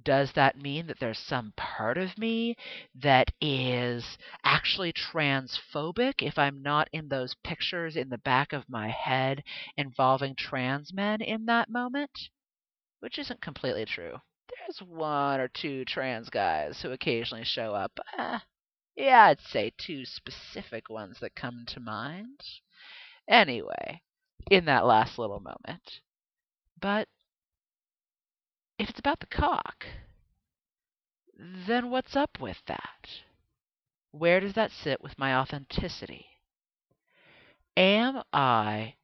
Does 0.02 0.32
that 0.32 0.56
mean 0.56 0.86
that 0.86 0.98
there's 0.98 1.18
some 1.18 1.52
part 1.52 1.98
of 1.98 2.16
me 2.18 2.56
that 2.94 3.32
is 3.40 4.18
actually 4.42 4.92
transphobic 4.92 6.22
if 6.22 6.38
I'm 6.38 6.62
not 6.62 6.88
in 6.92 7.08
those 7.08 7.34
pictures 7.34 7.96
in 7.96 8.08
the 8.08 8.18
back 8.18 8.52
of 8.52 8.68
my 8.68 8.88
head 8.88 9.44
involving 9.76 10.34
trans 10.36 10.92
men 10.92 11.20
in 11.20 11.44
that 11.46 11.68
moment? 11.68 12.30
Which 13.00 13.18
isn't 13.18 13.40
completely 13.40 13.84
true. 13.84 14.20
There's 14.48 14.82
one 14.82 15.40
or 15.40 15.48
two 15.48 15.84
trans 15.84 16.30
guys 16.30 16.80
who 16.80 16.90
occasionally 16.90 17.44
show 17.44 17.74
up. 17.74 17.98
Eh, 18.18 18.38
yeah, 18.96 19.24
I'd 19.24 19.40
say 19.40 19.72
two 19.78 20.04
specific 20.04 20.90
ones 20.90 21.18
that 21.20 21.34
come 21.34 21.64
to 21.68 21.80
mind. 21.80 22.40
Anyway, 23.28 24.02
in 24.50 24.64
that 24.64 24.86
last 24.86 25.18
little 25.18 25.40
moment. 25.40 26.00
But 26.80 27.08
if 28.78 28.88
it's 28.88 28.98
about 28.98 29.20
the 29.20 29.26
cock, 29.26 29.86
then 31.38 31.90
what's 31.90 32.16
up 32.16 32.38
with 32.40 32.58
that? 32.66 33.08
Where 34.10 34.40
does 34.40 34.54
that 34.54 34.72
sit 34.72 35.00
with 35.00 35.18
my 35.18 35.34
authenticity? 35.36 36.26
Am 37.76 38.22
I 38.32 38.94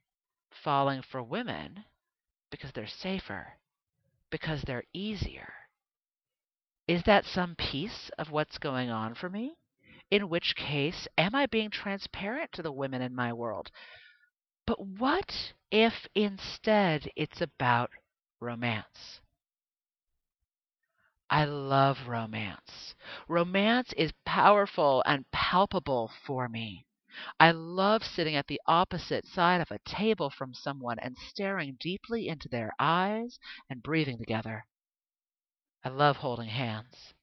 falling 0.51 1.03
for 1.03 1.23
women 1.23 1.85
because 2.51 2.73
they're 2.73 2.87
safer 2.87 3.55
because 4.35 4.63
they're 4.63 4.83
easier. 4.93 5.53
Is 6.89 7.05
that 7.05 7.25
some 7.25 7.55
piece 7.55 8.11
of 8.19 8.33
what's 8.33 8.59
going 8.59 8.91
on 8.91 9.15
for 9.15 9.31
me? 9.31 9.55
In 10.11 10.29
which 10.29 10.57
case, 10.57 11.07
am 11.17 11.37
I 11.37 11.47
being 11.47 11.71
transparent 11.71 12.51
to 12.55 12.63
the 12.63 12.73
women 12.73 13.01
in 13.01 13.15
my 13.15 13.33
world? 13.33 13.71
But 14.67 14.85
what 14.85 15.53
if 15.71 16.09
instead 16.17 17.09
it's 17.15 17.41
about 17.41 17.93
romance? 18.41 19.21
I 21.31 21.45
love 21.45 22.09
romance. 22.09 22.97
Romance 23.29 23.93
is 23.97 24.11
powerful 24.27 25.05
and 25.07 25.31
palpable 25.31 26.11
for 26.27 26.49
me. 26.49 26.87
I 27.39 27.53
love 27.53 28.05
sitting 28.05 28.37
at 28.37 28.47
the 28.47 28.61
opposite 28.67 29.27
side 29.27 29.61
of 29.61 29.71
a 29.71 29.79
table 29.81 30.31
from 30.31 30.55
someone 30.55 30.99
and 30.99 31.17
staring 31.17 31.77
deeply 31.81 32.29
into 32.29 32.49
their 32.49 32.73
eyes 32.79 33.39
and 33.69 33.83
breathing 33.83 34.19
together. 34.19 34.67
I 35.85 35.91
love 35.91 36.17
holding 36.17 36.49
hands. 36.49 37.15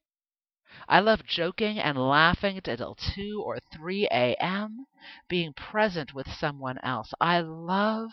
I 0.88 1.00
love 1.00 1.24
joking 1.24 1.78
and 1.78 1.98
laughing 1.98 2.56
until 2.56 2.94
2 2.94 3.42
or 3.44 3.58
3 3.72 4.08
a.m., 4.10 4.86
being 5.28 5.52
present 5.52 6.14
with 6.14 6.30
someone 6.32 6.78
else. 6.78 7.12
I 7.20 7.40
love 7.40 8.10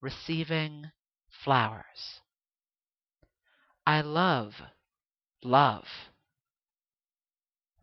receiving 0.00 0.92
flowers. 1.28 2.20
I 3.86 4.02
love 4.02 4.62
love. 5.42 6.10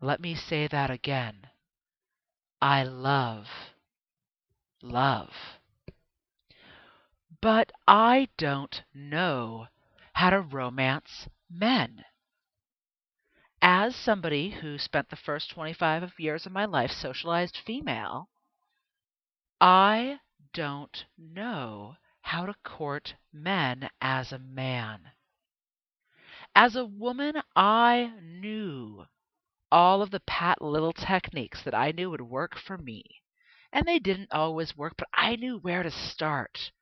Let 0.00 0.20
me 0.20 0.34
say 0.34 0.66
that 0.68 0.90
again. 0.90 1.48
I 2.60 2.82
love 2.84 3.46
love. 4.82 5.30
But 7.40 7.72
I 7.86 8.28
don't 8.38 8.82
know 8.94 9.66
how 10.14 10.30
to 10.30 10.40
romance 10.40 11.28
men. 11.50 12.04
As 13.60 13.96
somebody 13.96 14.50
who 14.50 14.78
spent 14.78 15.08
the 15.08 15.16
first 15.16 15.50
25 15.50 16.12
years 16.18 16.46
of 16.46 16.52
my 16.52 16.64
life 16.64 16.90
socialized 16.90 17.56
female, 17.56 18.28
I 19.60 20.20
don't 20.52 21.04
know 21.16 21.96
how 22.20 22.46
to 22.46 22.54
court 22.64 23.14
men 23.32 23.88
as 24.00 24.32
a 24.32 24.38
man. 24.38 25.00
As 26.54 26.76
a 26.76 26.84
woman, 26.84 27.42
I 27.54 28.12
knew 28.22 29.06
all 29.72 30.02
of 30.02 30.10
the 30.10 30.20
pat 30.20 30.62
little 30.62 30.92
techniques 30.92 31.62
that 31.62 31.74
I 31.74 31.92
knew 31.92 32.10
would 32.10 32.20
work 32.20 32.56
for 32.58 32.78
me. 32.78 33.22
And 33.72 33.86
they 33.86 33.98
didn't 33.98 34.32
always 34.32 34.76
work, 34.76 34.94
but 34.96 35.08
I 35.12 35.36
knew 35.36 35.58
where 35.58 35.82
to 35.82 35.90
start. 35.90 36.72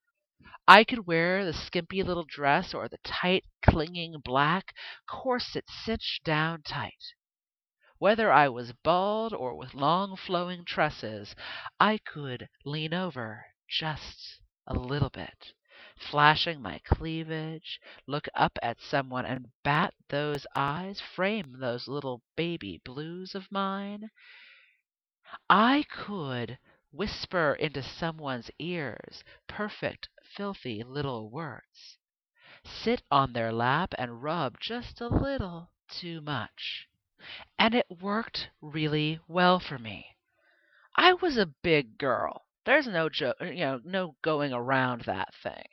I 0.66 0.84
could 0.84 1.06
wear 1.06 1.44
the 1.44 1.52
skimpy 1.52 2.02
little 2.02 2.24
dress 2.24 2.72
or 2.74 2.88
the 2.88 2.98
tight, 2.98 3.44
clinging 3.62 4.20
black 4.24 4.74
corset 5.06 5.64
cinched 5.68 6.24
down 6.24 6.62
tight. 6.62 7.14
Whether 7.98 8.32
I 8.32 8.48
was 8.48 8.72
bald 8.72 9.32
or 9.32 9.56
with 9.56 9.74
long 9.74 10.16
flowing 10.16 10.64
tresses, 10.64 11.34
I 11.80 11.98
could 11.98 12.48
lean 12.64 12.94
over 12.94 13.46
just 13.68 14.40
a 14.66 14.74
little 14.74 15.10
bit 15.10 15.52
flashing 15.96 16.60
my 16.60 16.78
cleavage, 16.84 17.80
look 18.06 18.28
up 18.34 18.58
at 18.62 18.80
someone 18.80 19.24
and 19.24 19.50
bat 19.62 19.94
those 20.08 20.46
eyes, 20.54 21.00
frame 21.00 21.56
those 21.58 21.88
little 21.88 22.22
baby 22.36 22.80
blues 22.84 23.34
of 23.34 23.50
mine. 23.50 24.10
I 25.48 25.84
could 25.90 26.58
whisper 26.92 27.54
into 27.54 27.82
someone's 27.82 28.50
ears 28.58 29.24
perfect, 29.48 30.08
filthy 30.22 30.82
little 30.82 31.30
words, 31.30 31.98
sit 32.64 33.02
on 33.10 33.32
their 33.32 33.52
lap 33.52 33.94
and 33.98 34.22
rub 34.22 34.60
just 34.60 35.00
a 35.00 35.08
little 35.08 35.70
too 35.88 36.20
much. 36.20 36.88
And 37.58 37.74
it 37.74 37.86
worked 38.00 38.50
really 38.60 39.20
well 39.26 39.58
for 39.58 39.78
me. 39.78 40.16
I 40.96 41.14
was 41.14 41.36
a 41.36 41.46
big 41.46 41.98
girl. 41.98 42.46
There's 42.64 42.86
no 42.86 43.08
joke, 43.08 43.36
you 43.40 43.54
know, 43.56 43.80
no 43.84 44.16
going 44.22 44.52
around 44.52 45.02
that 45.02 45.34
thing 45.42 45.66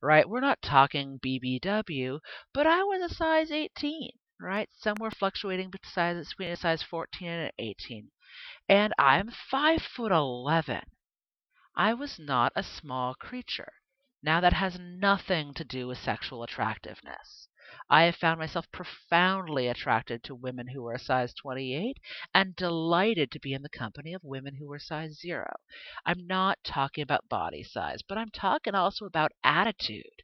right? 0.00 0.28
We're 0.28 0.40
not 0.40 0.62
talking 0.62 1.18
BBW, 1.18 2.20
but 2.52 2.66
I 2.66 2.82
was 2.82 3.10
a 3.10 3.14
size 3.14 3.50
18, 3.50 4.10
right? 4.40 4.68
Somewhere 4.72 5.10
fluctuating 5.10 5.70
between 5.70 6.50
a 6.50 6.56
size 6.56 6.82
14 6.82 7.28
and 7.28 7.52
18. 7.58 8.10
And 8.68 8.92
I'm 8.98 9.30
5 9.30 9.82
foot 9.82 10.12
11. 10.12 10.82
I 11.76 11.94
was 11.94 12.18
not 12.18 12.52
a 12.54 12.62
small 12.62 13.14
creature. 13.14 13.72
Now 14.22 14.40
that 14.40 14.52
has 14.52 14.78
nothing 14.78 15.54
to 15.54 15.64
do 15.64 15.86
with 15.86 15.98
sexual 15.98 16.42
attractiveness. 16.42 17.47
I 17.90 18.04
have 18.04 18.16
found 18.16 18.38
myself 18.38 18.70
profoundly 18.72 19.68
attracted 19.68 20.22
to 20.24 20.34
women 20.34 20.68
who 20.68 20.86
are 20.86 20.94
a 20.94 20.98
size 20.98 21.34
28 21.34 21.98
and 22.34 22.56
delighted 22.56 23.30
to 23.32 23.40
be 23.40 23.52
in 23.52 23.62
the 23.62 23.68
company 23.68 24.14
of 24.14 24.24
women 24.24 24.54
who 24.54 24.70
are 24.72 24.78
size 24.78 25.18
0. 25.20 25.46
I'm 26.06 26.26
not 26.26 26.58
talking 26.64 27.02
about 27.02 27.28
body 27.28 27.62
size, 27.62 28.02
but 28.02 28.18
I'm 28.18 28.30
talking 28.30 28.74
also 28.74 29.04
about 29.04 29.32
attitude. 29.42 30.22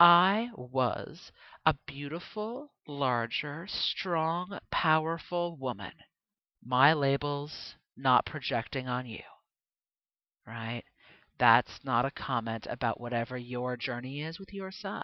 I 0.00 0.50
was 0.54 1.30
a 1.64 1.74
beautiful, 1.86 2.72
larger, 2.88 3.66
strong, 3.68 4.58
powerful 4.70 5.56
woman. 5.56 5.92
My 6.64 6.92
labels 6.92 7.76
not 7.96 8.26
projecting 8.26 8.88
on 8.88 9.06
you. 9.06 9.22
Right? 10.46 10.82
That's 11.38 11.84
not 11.84 12.04
a 12.04 12.10
comment 12.10 12.66
about 12.68 13.00
whatever 13.00 13.36
your 13.36 13.76
journey 13.76 14.22
is 14.22 14.38
with 14.38 14.52
your 14.52 14.72
size. 14.72 15.02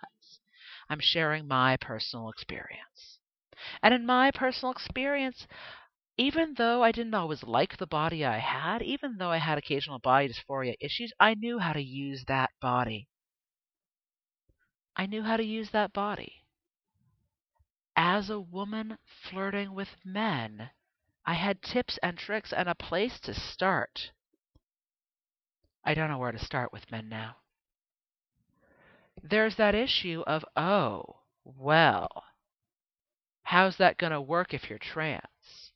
I'm 0.89 1.01
sharing 1.01 1.47
my 1.47 1.77
personal 1.77 2.31
experience. 2.31 3.19
And 3.83 3.93
in 3.93 4.07
my 4.07 4.31
personal 4.31 4.73
experience, 4.73 5.47
even 6.17 6.55
though 6.55 6.83
I 6.83 6.93
didn't 6.93 7.15
always 7.15 7.43
like 7.43 7.77
the 7.77 7.87
body 7.87 8.25
I 8.25 8.39
had, 8.39 8.83
even 8.83 9.17
though 9.17 9.31
I 9.31 9.39
had 9.39 9.59
occasional 9.59 9.99
body 9.99 10.29
dysphoria 10.29 10.75
issues, 10.81 11.13
I 11.21 11.35
knew 11.35 11.59
how 11.59 11.73
to 11.73 11.83
use 11.83 12.25
that 12.27 12.51
body. 12.61 13.09
I 14.97 15.07
knew 15.07 15.23
how 15.23 15.37
to 15.37 15.45
use 15.45 15.71
that 15.71 15.93
body. 15.93 16.45
As 17.95 18.31
a 18.31 18.41
woman 18.41 18.99
flirting 19.07 19.75
with 19.75 19.97
men, 20.05 20.71
I 21.25 21.35
had 21.35 21.63
tips 21.63 21.99
and 22.03 22.19
tricks 22.19 22.53
and 22.53 22.69
a 22.69 22.75
place 22.75 23.21
to 23.21 23.35
start. 23.35 24.11
I 25.85 25.95
don't 25.95 26.09
know 26.09 26.19
where 26.19 26.33
to 26.33 26.45
start 26.45 26.73
with 26.73 26.91
men 26.91 27.09
now. 27.09 27.37
There's 29.31 29.57
that 29.57 29.75
issue 29.75 30.23
of, 30.27 30.45
oh, 30.57 31.21
well, 31.45 32.25
how's 33.43 33.77
that 33.77 33.99
going 33.99 34.13
to 34.13 34.23
work 34.23 34.55
if 34.55 34.71
you're 34.71 34.79
trans? 34.79 35.73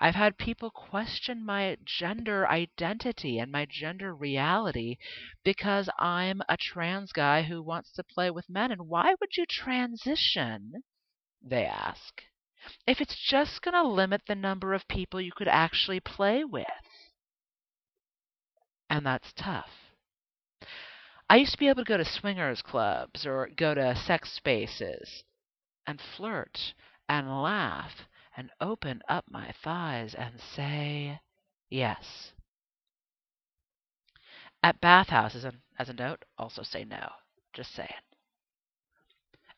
I've 0.00 0.16
had 0.16 0.36
people 0.36 0.70
question 0.70 1.44
my 1.44 1.76
gender 1.84 2.48
identity 2.48 3.38
and 3.38 3.52
my 3.52 3.66
gender 3.70 4.14
reality 4.14 4.96
because 5.44 5.88
I'm 5.98 6.40
a 6.48 6.56
trans 6.56 7.12
guy 7.12 7.42
who 7.42 7.62
wants 7.62 7.92
to 7.92 8.04
play 8.04 8.30
with 8.30 8.48
men. 8.48 8.72
And 8.72 8.88
why 8.88 9.14
would 9.20 9.36
you 9.36 9.46
transition? 9.46 10.82
They 11.40 11.66
ask. 11.66 12.22
If 12.86 13.00
it's 13.00 13.16
just 13.16 13.62
going 13.62 13.74
to 13.74 13.88
limit 13.88 14.22
the 14.26 14.34
number 14.34 14.74
of 14.74 14.88
people 14.88 15.20
you 15.20 15.32
could 15.32 15.48
actually 15.48 16.00
play 16.00 16.44
with. 16.44 16.66
And 18.90 19.06
that's 19.06 19.32
tough. 19.34 19.87
I 21.30 21.36
used 21.36 21.52
to 21.52 21.58
be 21.58 21.68
able 21.68 21.84
to 21.84 21.88
go 21.88 21.98
to 21.98 22.04
swingers 22.06 22.62
clubs 22.62 23.26
or 23.26 23.50
go 23.54 23.74
to 23.74 23.94
sex 23.94 24.32
spaces 24.32 25.24
and 25.86 26.00
flirt 26.00 26.72
and 27.06 27.42
laugh 27.42 28.08
and 28.34 28.50
open 28.60 29.02
up 29.08 29.26
my 29.28 29.52
thighs 29.62 30.14
and 30.14 30.40
say 30.40 31.20
yes. 31.68 32.32
At 34.62 34.80
bathhouses, 34.80 35.44
and 35.44 35.60
as 35.78 35.90
a 35.90 35.92
note, 35.92 36.24
also 36.38 36.62
say 36.62 36.84
no. 36.84 37.10
Just 37.52 37.74
saying. 37.74 37.90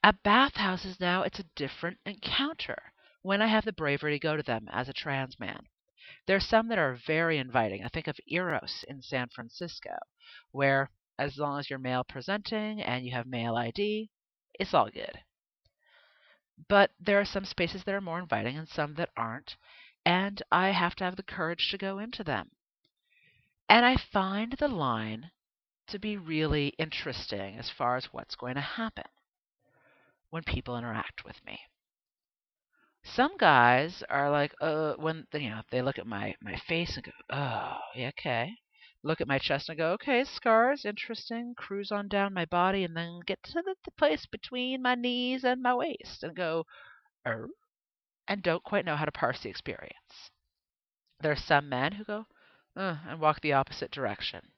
At 0.02 0.22
bathhouses 0.22 0.98
now, 0.98 1.22
it's 1.22 1.38
a 1.38 1.44
different 1.54 1.98
encounter 2.04 2.92
when 3.22 3.40
I 3.40 3.46
have 3.46 3.64
the 3.64 3.72
bravery 3.72 4.12
to 4.12 4.18
go 4.18 4.36
to 4.36 4.42
them 4.42 4.68
as 4.72 4.88
a 4.88 4.92
trans 4.92 5.38
man. 5.38 5.68
There 6.26 6.36
are 6.36 6.40
some 6.40 6.68
that 6.68 6.78
are 6.78 6.98
very 7.06 7.38
inviting. 7.38 7.84
I 7.84 7.88
think 7.88 8.08
of 8.08 8.18
Eros 8.26 8.84
in 8.88 9.02
San 9.02 9.28
Francisco, 9.28 9.96
where 10.50 10.90
as 11.20 11.36
long 11.36 11.58
as 11.60 11.68
you're 11.68 11.78
male 11.78 12.02
presenting 12.02 12.80
and 12.80 13.04
you 13.04 13.12
have 13.12 13.26
male 13.26 13.54
ID, 13.54 14.10
it's 14.58 14.72
all 14.72 14.90
good. 14.90 15.20
But 16.68 16.92
there 16.98 17.20
are 17.20 17.26
some 17.26 17.44
spaces 17.44 17.84
that 17.84 17.94
are 17.94 18.00
more 18.00 18.18
inviting 18.18 18.56
and 18.56 18.68
some 18.68 18.94
that 18.94 19.10
aren't, 19.16 19.56
and 20.04 20.42
I 20.50 20.70
have 20.70 20.94
to 20.96 21.04
have 21.04 21.16
the 21.16 21.22
courage 21.22 21.70
to 21.70 21.78
go 21.78 21.98
into 21.98 22.24
them. 22.24 22.50
And 23.68 23.84
I 23.84 23.96
find 23.96 24.52
the 24.52 24.68
line 24.68 25.30
to 25.88 25.98
be 25.98 26.16
really 26.16 26.68
interesting 26.78 27.58
as 27.58 27.70
far 27.70 27.96
as 27.96 28.12
what's 28.12 28.34
going 28.34 28.54
to 28.54 28.60
happen 28.60 29.04
when 30.30 30.42
people 30.42 30.78
interact 30.78 31.24
with 31.24 31.44
me. 31.44 31.60
Some 33.04 33.36
guys 33.36 34.02
are 34.08 34.30
like, 34.30 34.54
uh, 34.60 34.94
when 34.94 35.26
you 35.34 35.50
know 35.50 35.62
they 35.70 35.82
look 35.82 35.98
at 35.98 36.06
my 36.06 36.34
my 36.40 36.56
face 36.56 36.96
and 36.96 37.04
go, 37.04 37.12
oh, 37.30 37.78
yeah, 37.94 38.08
okay. 38.08 38.54
Look 39.02 39.20
at 39.20 39.28
my 39.28 39.38
chest 39.38 39.68
and 39.68 39.78
go, 39.78 39.92
okay, 39.92 40.24
scars, 40.24 40.84
interesting. 40.84 41.54
Cruise 41.56 41.90
on 41.90 42.08
down 42.08 42.34
my 42.34 42.44
body 42.44 42.84
and 42.84 42.94
then 42.94 43.20
get 43.26 43.42
to 43.44 43.62
the, 43.62 43.74
the 43.84 43.90
place 43.92 44.26
between 44.26 44.82
my 44.82 44.94
knees 44.94 45.42
and 45.42 45.62
my 45.62 45.74
waist 45.74 46.22
and 46.22 46.36
go, 46.36 46.66
er, 47.26 47.48
and 48.28 48.42
don't 48.42 48.62
quite 48.62 48.84
know 48.84 48.96
how 48.96 49.06
to 49.06 49.12
parse 49.12 49.40
the 49.40 49.48
experience. 49.48 50.30
There 51.20 51.32
are 51.32 51.36
some 51.36 51.68
men 51.68 51.92
who 51.92 52.04
go, 52.04 52.26
uh, 52.76 52.98
and 53.08 53.20
walk 53.20 53.40
the 53.40 53.54
opposite 53.54 53.90
direction. 53.90 54.52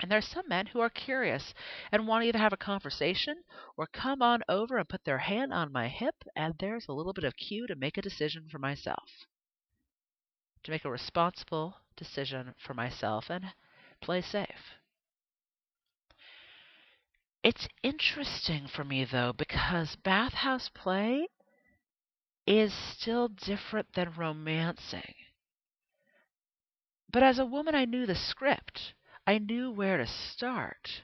And 0.00 0.10
there 0.10 0.18
are 0.18 0.22
some 0.22 0.48
men 0.48 0.66
who 0.66 0.80
are 0.80 0.88
curious 0.88 1.52
and 1.92 2.08
want 2.08 2.22
to 2.22 2.28
either 2.28 2.38
have 2.38 2.54
a 2.54 2.56
conversation 2.56 3.44
or 3.76 3.86
come 3.86 4.22
on 4.22 4.42
over 4.48 4.78
and 4.78 4.88
put 4.88 5.04
their 5.04 5.18
hand 5.18 5.52
on 5.52 5.70
my 5.70 5.88
hip, 5.88 6.24
and 6.34 6.54
there's 6.58 6.88
a 6.88 6.94
little 6.94 7.12
bit 7.12 7.24
of 7.24 7.36
cue 7.36 7.66
to 7.66 7.76
make 7.76 7.98
a 7.98 8.02
decision 8.02 8.48
for 8.48 8.58
myself. 8.58 9.26
To 10.64 10.70
make 10.70 10.84
a 10.84 10.90
responsible 10.90 11.76
decision 11.96 12.54
for 12.58 12.74
myself 12.74 13.30
and 13.30 13.52
play 14.00 14.20
safe. 14.22 14.74
It's 17.42 17.68
interesting 17.82 18.66
for 18.66 18.84
me 18.84 19.04
though 19.04 19.32
because 19.32 19.96
bathhouse 19.96 20.68
play 20.68 21.28
is 22.46 22.74
still 22.74 23.28
different 23.28 23.92
than 23.94 24.12
romancing. 24.12 25.14
But 27.12 27.22
as 27.22 27.38
a 27.38 27.46
woman, 27.46 27.74
I 27.74 27.86
knew 27.86 28.06
the 28.06 28.14
script. 28.14 28.94
I 29.26 29.38
knew 29.38 29.70
where 29.70 29.96
to 29.96 30.06
start. 30.06 31.02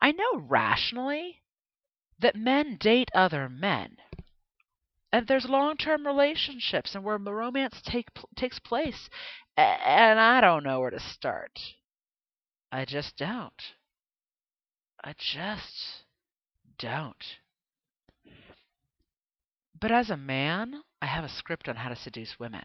I 0.00 0.12
know 0.12 0.38
rationally 0.38 1.42
that 2.18 2.36
men 2.36 2.76
date 2.76 3.10
other 3.14 3.48
men. 3.48 3.96
And 5.12 5.26
there's 5.26 5.48
long-term 5.48 6.06
relationships 6.06 6.94
and 6.94 7.02
where 7.02 7.18
romance 7.18 7.80
take, 7.84 8.08
takes 8.36 8.58
place. 8.60 9.08
And 9.56 10.20
I 10.20 10.40
don't 10.40 10.64
know 10.64 10.80
where 10.80 10.90
to 10.90 11.00
start. 11.00 11.58
I 12.70 12.84
just 12.84 13.16
don't. 13.16 13.62
I 15.02 15.14
just 15.18 16.04
don't. 16.78 17.24
But 19.80 19.90
as 19.90 20.10
a 20.10 20.16
man, 20.16 20.82
I 21.02 21.06
have 21.06 21.24
a 21.24 21.28
script 21.28 21.68
on 21.68 21.76
how 21.76 21.88
to 21.88 21.96
seduce 21.96 22.38
women. 22.38 22.64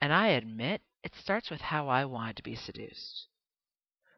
And 0.00 0.12
I 0.12 0.28
admit 0.28 0.80
it 1.02 1.12
starts 1.14 1.50
with 1.50 1.60
how 1.60 1.88
I 1.88 2.06
want 2.06 2.36
to 2.38 2.42
be 2.42 2.56
seduced. 2.56 3.28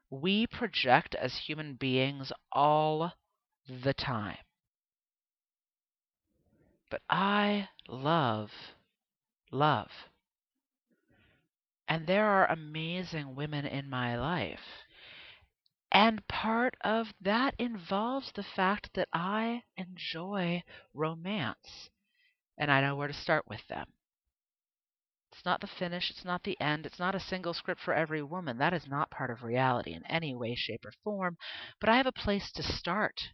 We 0.09 0.47
project 0.47 1.15
as 1.15 1.37
human 1.37 1.75
beings 1.75 2.33
all 2.53 3.13
the 3.69 3.93
time. 3.93 4.39
But 6.89 7.03
I 7.09 7.69
love 7.89 8.53
love. 9.51 9.91
And 11.89 12.07
there 12.07 12.27
are 12.27 12.51
amazing 12.51 13.35
women 13.35 13.65
in 13.65 13.89
my 13.89 14.19
life. 14.19 14.85
And 15.93 16.27
part 16.27 16.77
of 16.83 17.15
that 17.21 17.55
involves 17.59 18.33
the 18.33 18.43
fact 18.43 18.91
that 18.95 19.09
I 19.13 19.63
enjoy 19.77 20.63
romance 20.93 21.91
and 22.59 22.71
I 22.71 22.81
know 22.81 22.97
where 22.97 23.09
to 23.09 23.15
start 23.15 23.47
with 23.47 23.67
them. 23.69 23.87
It's 25.33 25.45
not 25.45 25.61
the 25.61 25.67
finish, 25.67 26.11
it's 26.11 26.25
not 26.25 26.43
the 26.43 26.59
end, 26.61 26.87
it's 26.87 26.99
not 26.99 27.15
a 27.15 27.21
single 27.21 27.55
script 27.55 27.81
for 27.81 27.95
every 27.95 28.23
woman. 28.23 28.59
That 28.59 28.73
is 28.73 28.87
not 28.87 29.11
part 29.11 29.31
of 29.31 29.43
reality 29.43 29.93
in 29.93 30.05
any 30.07 30.35
way, 30.35 30.55
shape, 30.55 30.85
or 30.85 30.93
form. 31.05 31.37
But 31.81 31.91
I 31.91 31.99
have 31.99 32.07
a 32.07 32.13
place 32.13 32.51
to 32.53 32.63
start. 32.63 33.33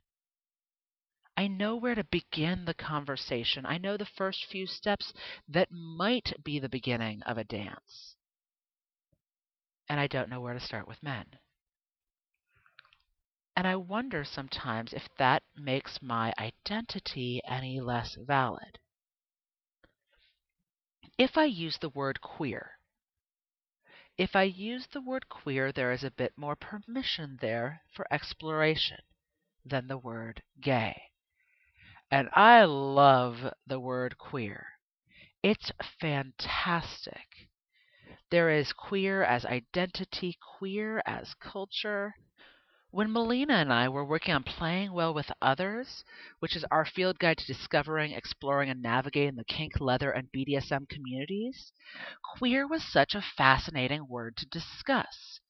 I 1.37 1.47
know 1.49 1.77
where 1.77 1.95
to 1.95 2.05
begin 2.05 2.64
the 2.64 2.75
conversation. 2.75 3.66
I 3.66 3.79
know 3.79 3.97
the 3.97 4.07
first 4.07 4.47
few 4.47 4.66
steps 4.66 5.12
that 5.49 5.71
might 5.71 6.33
be 6.45 6.59
the 6.59 6.68
beginning 6.68 7.23
of 7.23 7.38
a 7.38 7.45
dance. 7.45 8.16
And 9.88 9.99
I 9.99 10.07
don't 10.07 10.29
know 10.29 10.40
where 10.40 10.55
to 10.55 10.61
start 10.61 10.87
with 10.87 11.03
men. 11.03 11.27
And 13.57 13.66
I 13.66 13.77
wonder 13.77 14.25
sometimes 14.25 14.92
if 14.92 15.09
that 15.18 15.42
makes 15.57 16.01
my 16.01 16.33
identity 16.38 17.40
any 17.45 17.81
less 17.81 18.14
valid 18.14 18.79
if 21.18 21.37
I 21.37 21.45
use 21.45 21.79
the 21.79 21.90
word 21.90 22.21
queer. 22.21 22.79
If 24.18 24.35
I 24.35 24.42
use 24.45 24.87
the 24.92 25.01
word 25.01 25.29
queer, 25.29 25.71
there 25.73 25.92
is 25.92 26.05
a 26.05 26.11
bit 26.11 26.33
more 26.37 26.57
permission 26.57 27.38
there 27.40 27.83
for 27.95 28.07
exploration 28.12 28.99
than 29.64 29.87
the 29.87 29.99
word 29.99 30.42
gay. 30.61 31.12
And 32.12 32.29
I 32.35 32.62
love 32.62 33.53
the 33.66 33.81
word 33.81 34.16
queer. 34.16 34.79
It's 35.42 35.72
fantastic. 36.01 37.48
There 38.31 38.51
is 38.51 38.72
queer 38.72 39.22
as 39.25 39.46
identity, 39.46 40.38
queer 40.59 41.03
as 41.07 41.35
culture. 41.35 42.16
When 42.90 43.11
Mollena 43.11 43.55
and 43.55 43.72
I 43.72 43.88
were 43.88 44.05
working 44.05 44.35
on 44.35 44.44
Playing 44.44 44.92
Well 44.92 45.14
with 45.14 45.33
Others, 45.42 46.05
which 46.40 46.57
is 46.57 46.64
our 46.70 46.85
field 46.87 47.18
guide 47.18 47.38
to 47.38 47.46
discovering, 47.46 48.12
exploring, 48.12 48.70
and 48.70 48.83
navigating 48.83 49.37
the 49.37 49.44
kink, 49.44 49.81
leather, 49.81 50.11
and 50.11 50.33
BDSM 50.33 50.88
communities, 50.88 51.72
queer 52.37 52.66
was 52.66 52.85
such 52.85 53.14
a 53.14 53.22
fascinating 53.22 54.09
word 54.09 54.37
to 54.38 54.46
discuss 54.46 55.40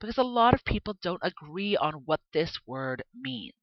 because 0.00 0.18
a 0.18 0.22
lot 0.24 0.54
of 0.54 0.64
people 0.64 0.94
don't 1.02 1.22
agree 1.22 1.76
on 1.76 2.04
what 2.06 2.20
this 2.32 2.58
word 2.66 3.02
means. 3.14 3.54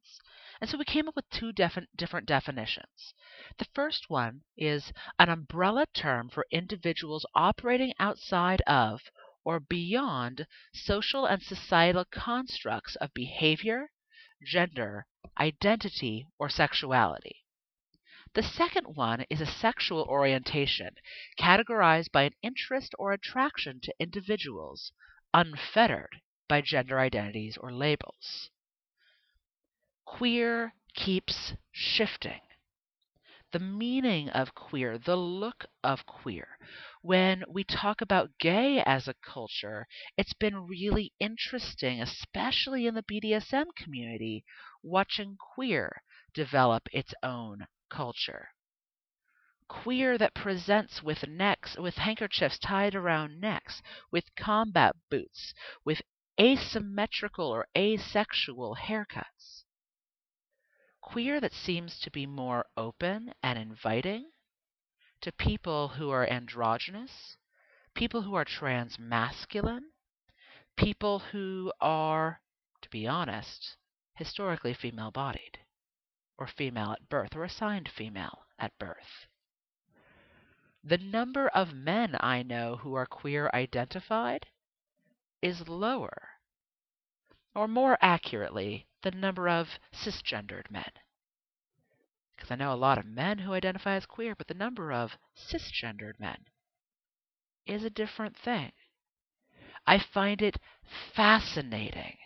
And 0.62 0.70
so 0.70 0.78
we 0.78 0.84
came 0.84 1.08
up 1.08 1.16
with 1.16 1.30
two 1.30 1.54
defi- 1.54 1.88
different 1.96 2.28
definitions. 2.28 3.14
The 3.58 3.68
first 3.74 4.10
one 4.10 4.42
is 4.58 4.92
an 5.18 5.30
umbrella 5.30 5.86
term 5.94 6.30
for 6.30 6.46
individuals 6.52 7.26
operating 7.34 7.94
outside 7.98 8.62
of 8.68 9.02
or 9.46 9.62
beyond 9.62 10.46
social 10.74 11.26
and 11.26 11.42
societal 11.42 12.04
constructs 12.06 12.98
of 12.98 13.14
behavior, 13.14 13.92
gender, 14.44 15.08
identity, 15.40 16.28
or 16.38 16.50
sexuality. 16.50 17.46
The 18.34 18.44
second 18.44 18.96
one 18.96 19.22
is 19.30 19.40
a 19.40 19.46
sexual 19.46 20.04
orientation 20.04 20.96
categorized 21.40 22.12
by 22.12 22.24
an 22.24 22.34
interest 22.42 22.94
or 23.00 23.14
attraction 23.14 23.80
to 23.82 23.96
individuals, 23.98 24.92
unfettered 25.34 26.22
by 26.50 26.60
gender 26.62 27.00
identities 27.00 27.56
or 27.58 27.72
labels. 27.72 28.50
Queer 30.18 30.74
keeps 30.96 31.54
shifting 31.72 32.42
the 33.52 33.60
meaning 33.60 34.28
of 34.30 34.56
queer, 34.56 34.98
the 34.98 35.16
look 35.16 35.66
of 35.84 36.06
queer. 36.06 36.58
When 37.02 37.44
we 37.48 37.64
talk 37.64 38.02
about 38.02 38.38
gay 38.40 38.82
as 38.86 39.08
a 39.08 39.14
culture, 39.14 39.88
it's 40.18 40.34
been 40.34 40.68
really 40.68 41.14
interesting, 41.20 42.02
especially 42.02 42.88
in 42.88 42.96
the 42.96 43.04
BDSM 43.04 43.68
community, 43.76 44.44
watching 44.82 45.38
queer 45.38 46.04
develop 46.34 46.90
its 46.92 47.14
own 47.24 47.68
culture. 47.90 48.50
Queer 49.68 50.18
that 50.18 50.34
presents 50.34 51.04
with 51.04 51.28
necks, 51.28 51.78
with 51.78 51.96
handkerchiefs 51.96 52.60
tied 52.60 52.96
around 52.96 53.40
necks, 53.40 53.82
with 54.12 54.36
combat 54.36 54.96
boots, 55.10 55.54
with 55.86 56.02
asymmetrical 56.40 57.48
or 57.48 57.68
asexual 57.78 58.76
haircuts 58.76 59.59
queer 61.12 61.42
that 61.42 61.54
seems 61.54 62.00
to 62.00 62.12
be 62.12 62.28
more 62.28 62.64
open 62.78 63.34
and 63.42 63.58
inviting 63.58 64.30
to 65.20 65.32
people 65.32 65.88
who 65.88 66.12
are 66.12 66.30
androgynous, 66.30 67.36
people 67.96 68.22
who 68.22 68.36
are 68.36 68.46
transmasculine, 68.46 69.86
people 70.78 71.18
who 71.18 71.74
are, 71.82 72.40
to 72.84 72.90
be 72.90 73.08
honest, 73.08 73.76
historically 74.14 74.72
female 74.72 75.10
bodied, 75.10 75.58
or 76.38 76.46
female 76.46 76.92
at 76.92 77.10
birth, 77.10 77.36
or 77.36 77.44
assigned 77.44 77.90
female 77.90 78.46
at 78.60 78.78
birth. 78.78 79.26
The 80.84 81.00
number 81.00 81.48
of 81.48 81.74
men 81.74 82.18
I 82.20 82.44
know 82.44 82.76
who 82.76 82.94
are 82.94 83.08
queer 83.08 83.50
identified 83.52 84.46
is 85.42 85.68
lower, 85.68 86.39
or 87.56 87.68
more 87.68 87.98
accurately, 88.02 88.88
the 89.02 89.12
number 89.12 89.50
of 89.50 89.80
cisgendered 89.92 90.70
men. 90.70 90.92
Because 92.36 92.52
I 92.52 92.56
know 92.56 92.74
a 92.74 92.76
lot 92.76 92.98
of 92.98 93.06
men 93.06 93.40
who 93.40 93.54
identify 93.54 93.96
as 93.96 94.06
queer, 94.06 94.36
but 94.36 94.48
the 94.48 94.54
number 94.54 94.92
of 94.92 95.18
cisgendered 95.36 96.20
men 96.20 96.46
is 97.66 97.84
a 97.84 97.90
different 97.90 98.38
thing. 98.38 98.72
I 99.86 100.00
find 100.00 100.42
it 100.42 100.58
fascinating 101.16 102.18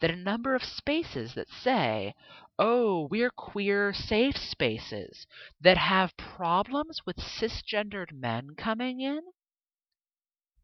that 0.00 0.10
a 0.10 0.16
number 0.16 0.54
of 0.54 0.62
spaces 0.62 1.34
that 1.34 1.48
say, 1.48 2.14
oh, 2.58 3.06
we're 3.10 3.30
queer 3.30 3.92
safe 3.92 4.36
spaces 4.36 5.26
that 5.60 5.78
have 5.78 6.16
problems 6.16 7.00
with 7.06 7.16
cisgendered 7.16 8.12
men 8.12 8.54
coming 8.56 9.00
in, 9.00 9.20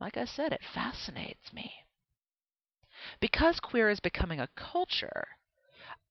like 0.00 0.16
I 0.16 0.24
said, 0.24 0.52
it 0.52 0.64
fascinates 0.74 1.52
me. 1.52 1.72
Because 3.18 3.60
queer 3.60 3.88
is 3.88 3.98
becoming 3.98 4.40
a 4.40 4.48
culture, 4.48 5.38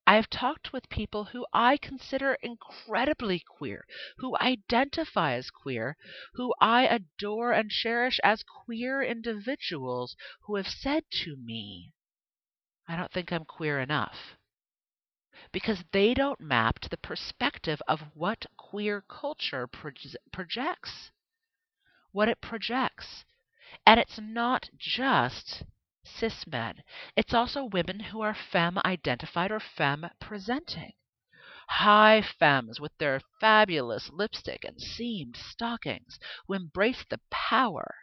I've 0.07 0.27
talked 0.27 0.73
with 0.73 0.89
people 0.89 1.25
who 1.25 1.45
I 1.53 1.77
consider 1.77 2.33
incredibly 2.41 3.39
queer, 3.41 3.85
who 4.17 4.35
identify 4.41 5.33
as 5.33 5.51
queer, 5.51 5.97
who 6.33 6.51
I 6.59 6.87
adore 6.87 7.51
and 7.51 7.69
cherish 7.69 8.19
as 8.23 8.41
queer 8.41 9.03
individuals, 9.03 10.15
who 10.47 10.55
have 10.55 10.67
said 10.67 11.03
to 11.23 11.35
me, 11.35 11.93
I 12.87 12.95
don't 12.95 13.11
think 13.11 13.31
I'm 13.31 13.45
queer 13.45 13.79
enough. 13.79 14.35
Because 15.51 15.83
they 15.91 16.15
don't 16.15 16.39
map 16.39 16.79
to 16.79 16.89
the 16.89 16.97
perspective 16.97 17.83
of 17.87 18.01
what 18.15 18.47
queer 18.57 19.01
culture 19.01 19.67
projects, 20.31 21.11
what 22.11 22.29
it 22.29 22.41
projects. 22.41 23.25
And 23.85 23.99
it's 23.99 24.17
not 24.17 24.71
just 24.75 25.65
cis 26.15 26.47
men. 26.47 26.83
It's 27.15 27.33
also 27.33 27.65
women 27.65 27.99
who 27.99 28.21
are 28.21 28.33
femme 28.33 28.79
identified 28.83 29.51
or 29.51 29.59
femme 29.59 30.09
presenting. 30.19 30.93
High 31.67 32.21
femmes 32.21 32.79
with 32.79 32.97
their 32.97 33.21
fabulous 33.39 34.09
lipstick 34.09 34.63
and 34.63 34.81
seamed 34.81 35.37
stockings 35.37 36.19
who 36.47 36.55
embrace 36.55 37.05
the 37.09 37.21
power 37.29 37.95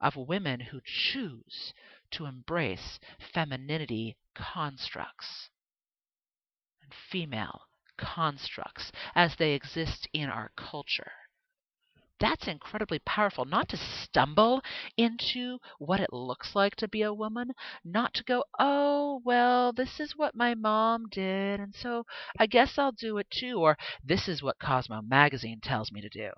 of 0.00 0.16
women 0.16 0.60
who 0.60 0.80
choose 0.84 1.72
to 2.10 2.26
embrace 2.26 2.98
femininity 3.32 4.16
constructs 4.34 5.50
and 6.82 6.92
female 6.94 7.68
constructs 7.96 8.92
as 9.14 9.36
they 9.36 9.52
exist 9.52 10.08
in 10.12 10.28
our 10.28 10.50
culture 10.56 11.12
that's 12.20 12.48
incredibly 12.48 12.98
powerful. 13.00 13.44
Not 13.44 13.68
to 13.70 13.76
stumble 13.76 14.62
into 14.96 15.58
what 15.78 16.00
it 16.00 16.12
looks 16.12 16.54
like 16.54 16.76
to 16.76 16.88
be 16.88 17.02
a 17.02 17.14
woman, 17.14 17.52
not 17.84 18.14
to 18.14 18.24
go, 18.24 18.44
oh, 18.58 19.20
well, 19.24 19.72
this 19.72 20.00
is 20.00 20.16
what 20.16 20.34
my 20.34 20.54
mom 20.54 21.06
did, 21.10 21.60
and 21.60 21.74
so 21.74 22.04
I 22.38 22.46
guess 22.46 22.78
I'll 22.78 22.92
do 22.92 23.18
it 23.18 23.28
too, 23.30 23.60
or 23.60 23.76
this 24.04 24.28
is 24.28 24.42
what 24.42 24.58
Cosmo 24.58 25.02
Magazine 25.02 25.60
tells 25.62 25.92
me 25.92 26.00
to 26.00 26.08
do. 26.08 26.30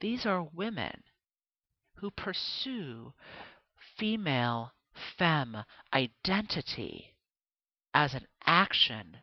These 0.00 0.26
are 0.26 0.44
women 0.52 1.02
who 1.96 2.10
pursue 2.10 3.14
female, 3.96 4.72
femme 5.18 5.64
identity 5.92 7.16
as 7.92 8.14
an 8.14 8.26
action 8.44 9.18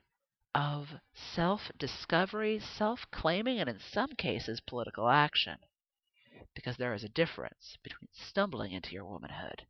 of 0.53 0.87
self 1.13 1.71
discovery, 1.77 2.59
self 2.59 3.05
claiming, 3.11 3.59
and 3.59 3.69
in 3.69 3.79
some 3.79 4.09
cases, 4.17 4.59
political 4.59 5.09
action. 5.09 5.57
Because 6.53 6.77
there 6.77 6.93
is 6.93 7.03
a 7.03 7.09
difference 7.09 7.77
between 7.83 8.09
stumbling 8.11 8.71
into 8.71 8.91
your 8.91 9.05
womanhood 9.05 9.65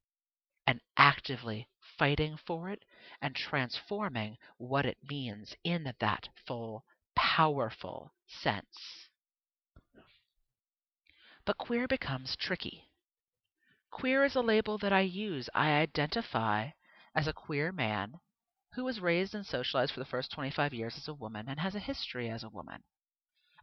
and 0.65 0.81
actively 0.97 1.67
fighting 1.97 2.37
for 2.37 2.69
it 2.69 2.83
and 3.21 3.35
transforming 3.35 4.37
what 4.57 4.85
it 4.85 4.97
means 5.07 5.55
in 5.63 5.93
that 5.99 6.29
full, 6.47 6.85
powerful 7.15 8.13
sense. 8.27 9.09
But 11.45 11.57
queer 11.57 11.87
becomes 11.87 12.35
tricky. 12.35 12.89
Queer 13.91 14.23
is 14.23 14.35
a 14.35 14.41
label 14.41 14.77
that 14.77 14.93
I 14.93 15.01
use. 15.01 15.49
I 15.53 15.71
identify 15.71 16.71
as 17.13 17.27
a 17.27 17.33
queer 17.33 17.71
man 17.71 18.19
who 18.73 18.83
was 18.83 18.99
raised 18.99 19.35
and 19.35 19.45
socialized 19.45 19.93
for 19.93 19.99
the 19.99 20.05
first 20.05 20.31
25 20.31 20.73
years 20.73 20.97
as 20.97 21.07
a 21.07 21.13
woman 21.13 21.47
and 21.47 21.59
has 21.59 21.75
a 21.75 21.79
history 21.79 22.29
as 22.29 22.43
a 22.43 22.49
woman. 22.49 22.83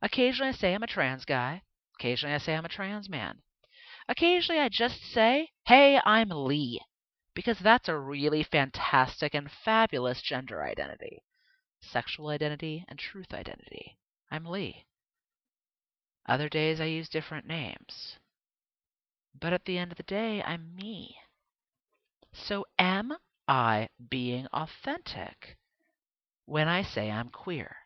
Occasionally 0.02 0.50
I 0.50 0.52
say 0.52 0.74
I'm 0.74 0.82
a 0.82 0.86
trans 0.86 1.24
guy. 1.24 1.62
Occasionally 1.98 2.34
I 2.34 2.38
say 2.38 2.54
I'm 2.54 2.64
a 2.64 2.68
trans 2.68 3.08
man. 3.08 3.42
Occasionally 4.08 4.60
I 4.60 4.68
just 4.68 5.02
say, 5.02 5.50
hey, 5.66 6.00
I'm 6.04 6.30
Lee, 6.30 6.80
because 7.34 7.58
that's 7.58 7.88
a 7.88 7.98
really 7.98 8.42
fantastic 8.42 9.34
and 9.34 9.50
fabulous 9.50 10.22
gender 10.22 10.62
identity 10.62 11.22
sexual 11.80 12.28
identity 12.28 12.84
and 12.88 12.98
truth 12.98 13.32
identity. 13.32 13.96
I'm 14.30 14.44
Lee. 14.44 14.84
Other 16.26 16.48
days 16.48 16.80
I 16.80 16.86
use 16.86 17.08
different 17.08 17.46
names. 17.46 18.18
But 19.38 19.52
at 19.52 19.64
the 19.64 19.78
end 19.78 19.92
of 19.92 19.96
the 19.96 20.02
day, 20.02 20.42
I'm 20.42 20.74
me. 20.74 21.16
So 22.32 22.66
am 22.78 23.16
I 23.48 23.88
being 24.10 24.46
authentic 24.48 25.56
when 26.44 26.68
I 26.68 26.82
say 26.82 27.10
I'm 27.10 27.30
queer? 27.30 27.76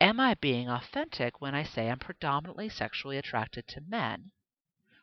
Am 0.00 0.20
I 0.20 0.34
being 0.34 0.68
authentic 0.68 1.40
when 1.40 1.56
I 1.56 1.64
say 1.64 1.90
I'm 1.90 1.98
predominantly 1.98 2.68
sexually 2.68 3.18
attracted 3.18 3.66
to 3.66 3.80
men 3.80 4.30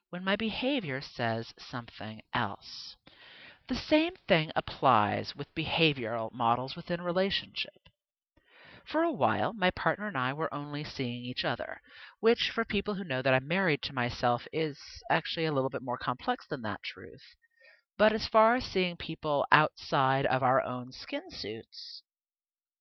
when 0.10 0.24
my 0.24 0.38
behavior 0.38 1.02
says 1.02 1.54
something 1.60 2.22
else? 2.34 2.96
The 3.68 3.76
same 3.76 4.16
thing 4.28 4.54
applies 4.56 5.36
with 5.36 5.54
behavioral 5.54 6.32
models 6.32 6.78
within 6.78 7.02
relationship. 7.02 7.90
For 8.86 9.04
a 9.04 9.12
while, 9.12 9.52
my 9.52 9.72
partner 9.72 10.08
and 10.08 10.18
I 10.18 10.32
were 10.32 10.54
only 10.54 10.86
seeing 10.86 11.26
each 11.26 11.44
other, 11.44 11.82
which, 12.22 12.52
for 12.52 12.64
people 12.64 12.96
who 12.96 13.04
know 13.04 13.22
that 13.22 13.34
I'm 13.34 13.48
married 13.48 13.82
to 13.84 13.94
myself, 13.94 14.48
is 14.54 14.80
actually 15.10 15.46
a 15.46 15.52
little 15.52 15.70
bit 15.70 15.82
more 15.84 15.98
complex 15.98 16.48
than 16.48 16.62
that 16.62 16.82
truth. 16.84 17.36
But 18.00 18.14
as 18.14 18.30
far 18.30 18.56
as 18.56 18.64
seeing 18.64 18.96
people 18.96 19.46
outside 19.52 20.26
of 20.26 20.42
our 20.42 20.64
own 20.64 20.94
skin 20.94 21.30
suits, 21.30 22.02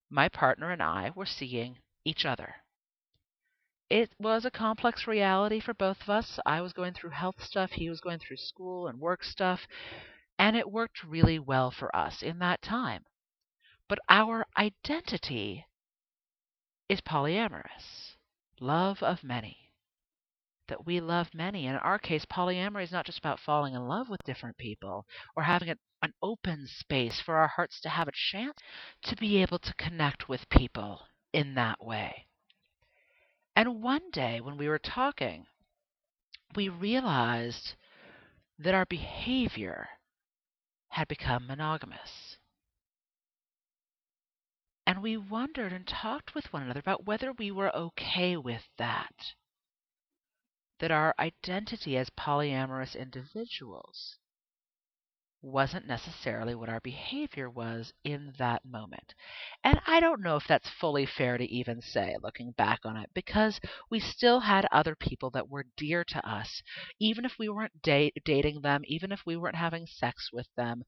my 0.08 0.28
partner 0.28 0.70
and 0.70 0.80
I 0.80 1.10
were 1.10 1.26
seeing 1.26 1.80
each 2.04 2.24
other. 2.24 2.62
It 3.90 4.14
was 4.20 4.44
a 4.44 4.50
complex 4.52 5.08
reality 5.08 5.58
for 5.58 5.74
both 5.74 6.00
of 6.02 6.08
us. 6.08 6.38
I 6.46 6.60
was 6.60 6.72
going 6.72 6.94
through 6.94 7.10
health 7.10 7.42
stuff, 7.42 7.72
he 7.72 7.90
was 7.90 8.00
going 8.00 8.20
through 8.20 8.36
school 8.36 8.86
and 8.86 9.00
work 9.00 9.24
stuff, 9.24 9.66
and 10.38 10.56
it 10.56 10.70
worked 10.70 11.02
really 11.02 11.40
well 11.40 11.72
for 11.72 11.94
us 11.96 12.22
in 12.22 12.38
that 12.38 12.62
time. 12.62 13.04
But 13.88 13.98
our 14.08 14.46
identity 14.56 15.66
is 16.88 17.00
polyamorous, 17.00 18.14
love 18.60 19.02
of 19.02 19.24
many 19.24 19.67
that 20.68 20.86
we 20.86 21.00
love 21.00 21.28
many. 21.34 21.66
And 21.66 21.74
in 21.74 21.80
our 21.80 21.98
case, 21.98 22.24
polyamory 22.24 22.84
is 22.84 22.92
not 22.92 23.06
just 23.06 23.18
about 23.18 23.40
falling 23.40 23.74
in 23.74 23.88
love 23.88 24.08
with 24.08 24.22
different 24.24 24.56
people 24.56 25.06
or 25.36 25.42
having 25.42 25.70
an, 25.70 25.78
an 26.02 26.12
open 26.22 26.66
space 26.66 27.20
for 27.20 27.36
our 27.36 27.48
hearts 27.48 27.80
to 27.80 27.88
have 27.88 28.08
a 28.08 28.12
chance 28.32 28.58
to 29.04 29.16
be 29.16 29.42
able 29.42 29.58
to 29.58 29.74
connect 29.74 30.28
with 30.28 30.48
people 30.50 31.00
in 31.32 31.54
that 31.54 31.84
way. 31.84 32.26
And 33.56 33.82
one 33.82 34.10
day 34.12 34.40
when 34.40 34.56
we 34.56 34.68
were 34.68 34.78
talking, 34.78 35.46
we 36.54 36.68
realized 36.68 37.74
that 38.58 38.74
our 38.74 38.86
behavior 38.86 39.88
had 40.88 41.08
become 41.08 41.46
monogamous. 41.46 42.36
And 44.86 45.02
we 45.02 45.16
wondered 45.16 45.72
and 45.72 45.86
talked 45.86 46.34
with 46.34 46.52
one 46.52 46.62
another 46.62 46.80
about 46.80 47.04
whether 47.04 47.32
we 47.32 47.50
were 47.50 47.74
okay 47.76 48.36
with 48.36 48.62
that 48.78 49.12
that 50.80 50.90
our 50.90 51.14
identity 51.18 51.96
as 51.96 52.10
polyamorous 52.10 52.96
individuals 52.96 54.18
wasn't 55.40 55.86
necessarily 55.86 56.52
what 56.54 56.68
our 56.68 56.80
behavior 56.80 57.48
was 57.48 57.92
in 58.02 58.32
that 58.38 58.64
moment. 58.64 59.14
And 59.62 59.80
I 59.86 60.00
don't 60.00 60.20
know 60.20 60.36
if 60.36 60.48
that's 60.48 60.68
fully 60.68 61.06
fair 61.06 61.38
to 61.38 61.44
even 61.44 61.80
say, 61.80 62.16
looking 62.20 62.52
back 62.52 62.80
on 62.84 62.96
it, 62.96 63.10
because 63.14 63.60
we 63.88 64.00
still 64.00 64.40
had 64.40 64.66
other 64.72 64.96
people 64.96 65.30
that 65.30 65.48
were 65.48 65.66
dear 65.76 66.02
to 66.08 66.28
us. 66.28 66.62
Even 66.98 67.24
if 67.24 67.38
we 67.38 67.48
weren't 67.48 67.82
da- 67.82 68.12
dating 68.24 68.62
them, 68.62 68.82
even 68.86 69.12
if 69.12 69.20
we 69.24 69.36
weren't 69.36 69.54
having 69.54 69.86
sex 69.86 70.30
with 70.32 70.48
them, 70.56 70.82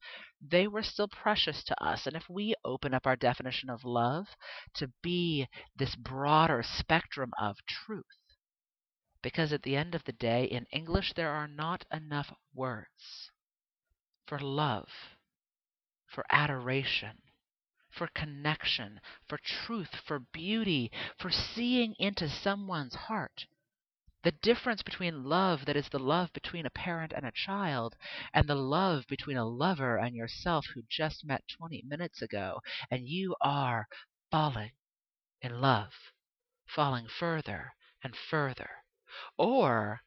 they 0.45 0.67
were 0.67 0.83
still 0.83 1.07
precious 1.07 1.63
to 1.63 1.83
us. 1.83 2.05
And 2.05 2.15
if 2.15 2.29
we 2.29 2.53
open 2.65 2.93
up 2.93 3.07
our 3.07 3.15
definition 3.15 3.69
of 3.69 3.85
love 3.85 4.27
to 4.75 4.91
be 5.01 5.47
this 5.77 5.95
broader 5.95 6.61
spectrum 6.61 7.31
of 7.39 7.55
truth, 7.65 8.03
because 9.21 9.53
at 9.53 9.63
the 9.63 9.75
end 9.75 9.93
of 9.93 10.03
the 10.05 10.11
day, 10.11 10.45
in 10.45 10.65
English, 10.71 11.13
there 11.13 11.29
are 11.31 11.47
not 11.47 11.85
enough 11.91 12.33
words 12.53 13.31
for 14.25 14.39
love, 14.39 14.89
for 16.07 16.25
adoration, 16.29 17.21
for 17.89 18.07
connection, 18.07 18.99
for 19.27 19.37
truth, 19.37 19.95
for 20.07 20.19
beauty, 20.19 20.91
for 21.17 21.29
seeing 21.29 21.93
into 21.99 22.29
someone's 22.29 22.95
heart. 22.95 23.45
The 24.23 24.31
difference 24.31 24.83
between 24.83 25.25
love 25.25 25.65
that 25.65 25.75
is 25.75 25.89
the 25.89 25.99
love 25.99 26.31
between 26.33 26.65
a 26.65 26.71
parent 26.71 27.11
and 27.11 27.25
a 27.25 27.31
child, 27.31 27.95
and 28.33 28.47
the 28.47 28.55
love 28.55 29.05
between 29.07 29.37
a 29.37 29.45
lover 29.45 29.97
and 29.97 30.15
yourself 30.15 30.65
who 30.73 30.83
just 30.87 31.25
met 31.25 31.43
20 31.57 31.83
minutes 31.85 32.21
ago, 32.21 32.61
and 32.89 33.07
you 33.07 33.35
are 33.41 33.87
falling 34.29 34.71
in 35.41 35.59
love, 35.59 35.91
falling 36.67 37.07
further 37.07 37.73
and 38.03 38.15
further 38.15 38.80
or 39.37 40.01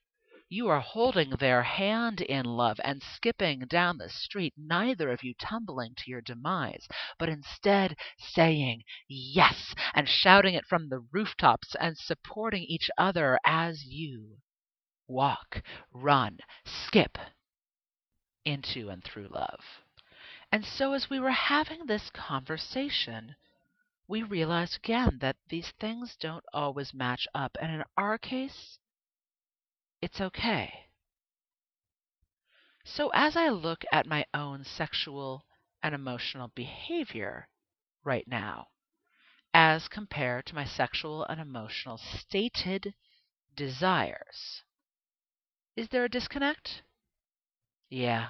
you 0.49 0.69
are 0.69 0.81
holding 0.81 1.31
their 1.31 1.63
hand 1.63 2.21
in 2.21 2.45
love 2.45 2.79
and 2.85 3.03
skipping 3.03 3.61
down 3.61 3.99
the 3.99 4.09
street, 4.09 4.55
neither 4.57 5.11
of 5.11 5.25
you 5.25 5.35
tumbling 5.35 5.95
to 5.97 6.11
your 6.11 6.21
demise, 6.21 6.87
but 7.19 7.29
instead 7.29 7.97
saying 8.19 8.85
yes 9.09 9.75
and 9.95 10.09
shouting 10.09 10.55
it 10.55 10.67
from 10.67 10.89
the 10.89 11.01
rooftops 11.11 11.75
and 11.81 11.99
supporting 11.99 12.63
each 12.63 12.89
other 12.97 13.39
as 13.45 13.85
you 13.85 14.39
walk, 15.09 15.63
run, 15.93 16.39
skip 16.65 17.19
into 18.45 18.91
and 18.91 19.03
through 19.03 19.29
love. 19.29 19.61
And 20.53 20.65
so, 20.65 20.93
as 20.93 21.11
we 21.11 21.19
were 21.19 21.31
having 21.33 21.87
this 21.87 22.11
conversation, 22.11 23.35
we 24.07 24.23
realized 24.23 24.77
again 24.77 25.19
that 25.21 25.37
these 25.49 25.73
things 25.81 26.17
don't 26.21 26.45
always 26.53 26.95
match 26.95 27.27
up. 27.35 27.57
And 27.61 27.73
in 27.73 27.85
our 27.97 28.19
case, 28.19 28.79
it's 30.05 30.21
okay. 30.21 30.71
So, 32.85 33.09
as 33.15 33.39
I 33.39 33.49
look 33.49 33.87
at 33.91 34.05
my 34.05 34.27
own 34.35 34.63
sexual 34.63 35.47
and 35.83 35.95
emotional 35.95 36.49
behavior 36.49 37.49
right 38.05 38.29
now, 38.29 38.67
as 39.55 39.89
compared 39.89 40.45
to 40.45 40.55
my 40.55 40.67
sexual 40.67 41.25
and 41.25 41.41
emotional 41.41 41.97
stated 41.97 42.93
desires, 43.57 44.63
is 45.75 45.89
there 45.89 46.05
a 46.05 46.11
disconnect? 46.11 46.83
Yeah. 47.89 48.29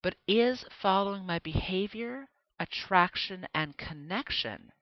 But 0.00 0.16
is 0.26 0.64
following 0.80 1.26
my 1.26 1.40
behavior, 1.40 2.30
attraction, 2.58 3.46
and 3.52 3.76
connection 3.76 4.72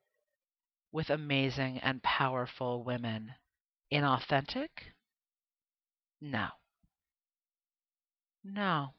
with 0.93 1.11
amazing 1.11 1.81
and 1.81 2.05
powerful 2.05 2.85
women 2.85 3.35
inauthentic? 3.93 4.93
No. 6.21 6.49
No. 8.43 8.95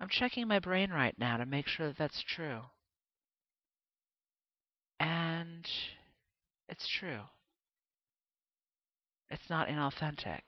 I'm 0.00 0.08
checking 0.08 0.48
my 0.48 0.58
brain 0.58 0.90
right 0.90 1.16
now 1.16 1.36
to 1.36 1.46
make 1.46 1.68
sure 1.68 1.88
that 1.88 1.96
that's 1.96 2.22
true. 2.22 2.62
And 4.98 5.68
it's 6.68 6.88
true. 6.88 7.22
It's 9.30 9.48
not 9.48 9.68
inauthentic. 9.68 10.40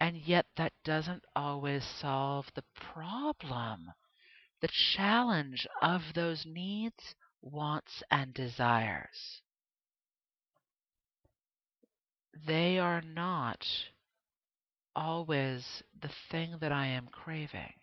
And 0.00 0.16
yet, 0.16 0.46
that 0.56 0.72
doesn't 0.84 1.24
always 1.34 1.84
solve 1.84 2.46
the 2.54 2.64
problem, 2.74 3.92
the 4.60 4.68
challenge 4.68 5.66
of 5.82 6.02
those 6.14 6.44
needs, 6.46 7.14
wants, 7.42 8.02
and 8.10 8.32
desires 8.34 9.42
they 12.46 12.78
are 12.78 13.02
not 13.02 13.66
always 14.94 15.82
the 16.00 16.10
thing 16.30 16.56
that 16.60 16.72
I 16.72 16.86
am 16.86 17.08
craving. 17.08 17.74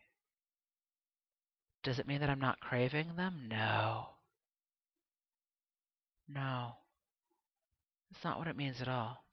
Does 1.84 2.00
it 2.00 2.08
mean 2.08 2.22
that 2.22 2.30
I'm 2.30 2.40
not 2.40 2.60
craving 2.60 3.16
them? 3.16 3.48
No. 3.48 4.08
No. 6.28 6.76
It's 8.12 8.24
not 8.24 8.38
what 8.38 8.48
it 8.48 8.58
means 8.58 8.82
at 8.82 8.88
all. 8.88 9.24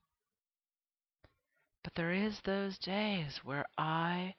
But 1.84 1.94
there 1.94 2.12
is 2.12 2.40
those 2.40 2.78
days 2.78 3.40
where 3.44 3.64
I 3.78 4.34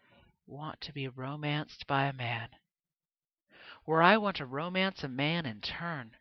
want 0.46 0.82
to 0.82 0.94
be 0.94 1.08
romanced 1.08 1.88
by 1.88 2.06
a 2.06 2.13
man. 2.13 2.50
Where 3.86 4.02
I 4.02 4.17
want 4.17 4.38
to 4.38 4.46
romance 4.46 5.04
a 5.04 5.08
man 5.08 5.46
in 5.46 5.62
turn 5.62 6.12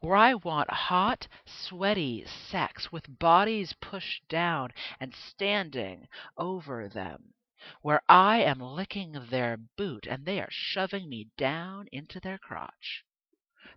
where 0.00 0.16
I 0.16 0.34
want 0.34 0.70
hot, 0.70 1.28
sweaty 1.44 2.24
sex 2.26 2.90
with 2.90 3.18
bodies 3.18 3.74
pushed 3.74 4.26
down 4.28 4.72
and 4.98 5.14
standing 5.14 6.08
over 6.36 6.88
them, 6.88 7.34
where 7.82 8.02
I 8.08 8.42
am 8.42 8.60
licking 8.60 9.12
their 9.12 9.56
boot 9.56 10.06
and 10.06 10.24
they 10.24 10.40
are 10.40 10.50
shoving 10.50 11.08
me 11.08 11.28
down 11.36 11.88
into 11.92 12.20
their 12.20 12.38
crotch. 12.38 13.04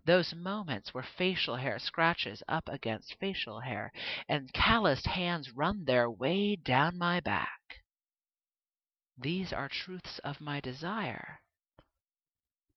Those 0.05 0.33
moments 0.33 0.93
where 0.93 1.03
facial 1.03 1.57
hair 1.57 1.77
scratches 1.79 2.41
up 2.47 2.69
against 2.69 3.19
facial 3.19 3.59
hair 3.59 3.91
and 4.27 4.53
calloused 4.53 5.07
hands 5.07 5.51
run 5.51 5.85
their 5.85 6.09
way 6.09 6.55
down 6.55 6.97
my 6.97 7.19
back. 7.19 7.83
These 9.17 9.51
are 9.51 9.67
truths 9.67 10.19
of 10.19 10.39
my 10.39 10.61
desire. 10.61 11.41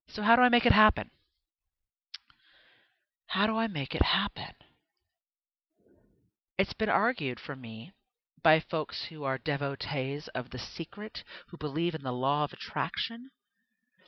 So, 0.09 0.23
how 0.23 0.35
do 0.35 0.43
I 0.43 0.49
make 0.49 0.67
it 0.67 0.73
happen? 0.73 1.11
How 3.33 3.47
do 3.47 3.57
I 3.57 3.67
make 3.67 3.95
it 3.95 4.03
happen? 4.03 4.55
It's 6.59 6.75
been 6.75 6.91
argued 6.91 7.41
for 7.41 7.57
me 7.57 7.93
by 8.43 8.61
folks 8.61 9.07
who 9.07 9.25
are 9.25 9.39
devotees 9.39 10.29
of 10.35 10.51
the 10.51 10.59
secret, 10.59 11.25
who 11.49 11.57
believe 11.57 11.95
in 11.95 12.03
the 12.03 12.13
law 12.13 12.45
of 12.45 12.53
attraction, 12.53 13.31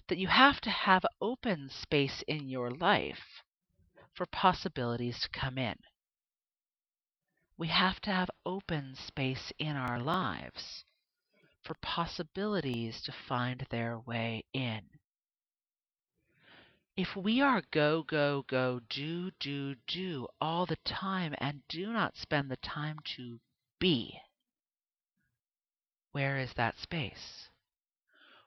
that 0.08 0.18
you 0.18 0.28
have 0.28 0.60
to 0.60 0.70
have 0.70 1.06
open 1.22 1.70
space 1.70 2.22
in 2.28 2.50
your 2.50 2.70
life 2.70 3.42
for 4.12 4.26
possibilities 4.26 5.18
to 5.22 5.30
come 5.30 5.56
in. 5.56 5.76
We 7.56 7.68
have 7.68 8.00
to 8.02 8.10
have 8.10 8.28
open 8.44 8.94
space 8.94 9.54
in 9.58 9.74
our 9.74 10.00
lives 10.00 10.84
for 11.62 11.76
possibilities 11.80 13.00
to 13.04 13.12
find 13.26 13.66
their 13.70 13.98
way 14.00 14.44
in. 14.52 14.82
If 16.96 17.16
we 17.16 17.40
are 17.40 17.60
go, 17.72 18.04
go, 18.04 18.42
go, 18.42 18.80
do, 18.88 19.32
do, 19.40 19.74
do 19.88 20.28
all 20.40 20.64
the 20.64 20.78
time 20.84 21.34
and 21.38 21.66
do 21.66 21.92
not 21.92 22.16
spend 22.16 22.48
the 22.48 22.56
time 22.56 23.00
to 23.16 23.40
be, 23.80 24.20
where 26.12 26.38
is 26.38 26.54
that 26.54 26.78
space? 26.78 27.50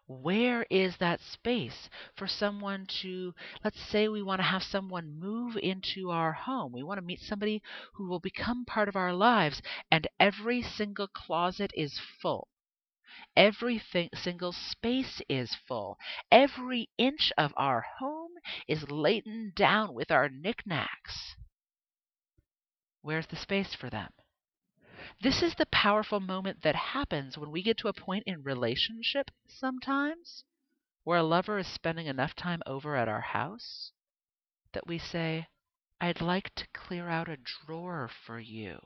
Where 0.05 0.65
is 0.69 0.95
that 0.97 1.19
space 1.19 1.89
for 2.15 2.25
someone 2.25 2.85
to, 3.01 3.35
let's 3.65 3.81
say 3.81 4.07
we 4.07 4.23
want 4.23 4.39
to 4.39 4.43
have 4.43 4.63
someone 4.63 5.19
move 5.19 5.57
into 5.57 6.09
our 6.11 6.31
home. 6.31 6.71
We 6.71 6.83
want 6.83 6.99
to 6.99 7.05
meet 7.05 7.19
somebody 7.19 7.61
who 7.95 8.07
will 8.07 8.21
become 8.21 8.63
part 8.63 8.87
of 8.87 8.95
our 8.95 9.13
lives, 9.13 9.61
and 9.91 10.07
every 10.21 10.61
single 10.61 11.09
closet 11.09 11.71
is 11.75 11.99
full. 12.21 12.47
Every 13.35 13.81
single 14.15 14.51
space 14.51 15.21
is 15.29 15.55
full. 15.67 15.97
Every 16.31 16.89
inch 16.97 17.31
of 17.37 17.53
our 17.57 17.81
home 17.99 18.33
is 18.67 18.91
laden 18.91 19.53
down 19.55 19.93
with 19.93 20.11
our 20.11 20.29
knickknacks. 20.29 21.35
Where's 23.01 23.27
the 23.27 23.35
space 23.35 23.73
for 23.73 23.89
them? 23.89 24.11
This 25.21 25.41
is 25.41 25.55
the 25.55 25.65
powerful 25.67 26.19
moment 26.19 26.61
that 26.61 26.75
happens 26.75 27.37
when 27.37 27.51
we 27.51 27.63
get 27.63 27.77
to 27.79 27.87
a 27.87 27.93
point 27.93 28.23
in 28.27 28.43
relationship 28.43 29.31
sometimes 29.47 30.43
where 31.03 31.19
a 31.19 31.23
lover 31.23 31.57
is 31.57 31.67
spending 31.67 32.07
enough 32.07 32.35
time 32.35 32.61
over 32.65 32.95
at 32.95 33.07
our 33.07 33.21
house 33.21 33.93
that 34.73 34.85
we 34.85 34.99
say, 34.99 35.47
I'd 36.01 36.21
like 36.21 36.53
to 36.55 36.67
clear 36.73 37.07
out 37.07 37.29
a 37.29 37.37
drawer 37.37 38.09
for 38.25 38.39
you. 38.39 38.79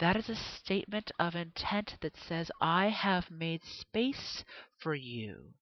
That 0.00 0.16
is 0.16 0.28
a 0.28 0.36
statement 0.36 1.12
of 1.18 1.34
intent 1.34 1.96
that 2.00 2.16
says, 2.16 2.50
I 2.60 2.88
have 2.88 3.30
made 3.30 3.64
space 3.64 4.44
for 4.78 4.94
you, 4.94 5.54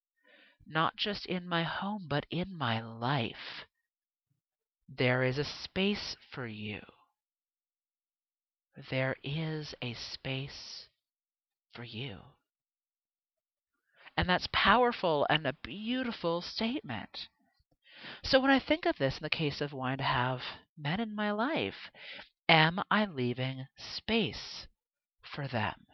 not 0.66 0.96
just 0.96 1.26
in 1.26 1.46
my 1.46 1.62
home, 1.62 2.06
but 2.08 2.26
in 2.30 2.56
my 2.56 2.82
life. 2.82 3.66
There 4.88 5.22
is 5.22 5.38
a 5.38 5.44
space 5.44 6.16
for 6.30 6.46
you 6.46 6.80
there 8.90 9.16
is 9.22 9.74
a 9.82 9.94
space 9.94 10.88
for 11.72 11.84
you. 11.84 12.18
And 14.16 14.28
that's 14.28 14.48
powerful 14.52 15.26
and 15.30 15.46
a 15.46 15.54
beautiful 15.62 16.42
statement. 16.42 17.28
So 18.22 18.40
when 18.40 18.50
I 18.50 18.58
think 18.58 18.86
of 18.86 18.96
this 18.98 19.16
in 19.16 19.22
the 19.22 19.30
case 19.30 19.60
of 19.60 19.72
wanting 19.72 19.98
to 19.98 20.04
have 20.04 20.40
men 20.76 21.00
in 21.00 21.14
my 21.14 21.30
life, 21.32 21.90
am 22.48 22.80
I 22.90 23.06
leaving 23.06 23.66
space 23.76 24.66
for 25.22 25.48
them? 25.48 25.86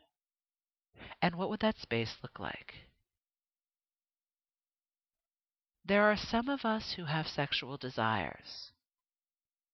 And 1.23 1.35
what 1.37 1.51
would 1.51 1.61
that 1.61 1.79
space 1.79 2.17
look 2.23 2.39
like? 2.39 2.75
There 5.85 6.05
are 6.05 6.17
some 6.17 6.49
of 6.49 6.65
us 6.65 6.93
who 6.93 7.05
have 7.05 7.27
sexual 7.27 7.77
desires 7.77 8.73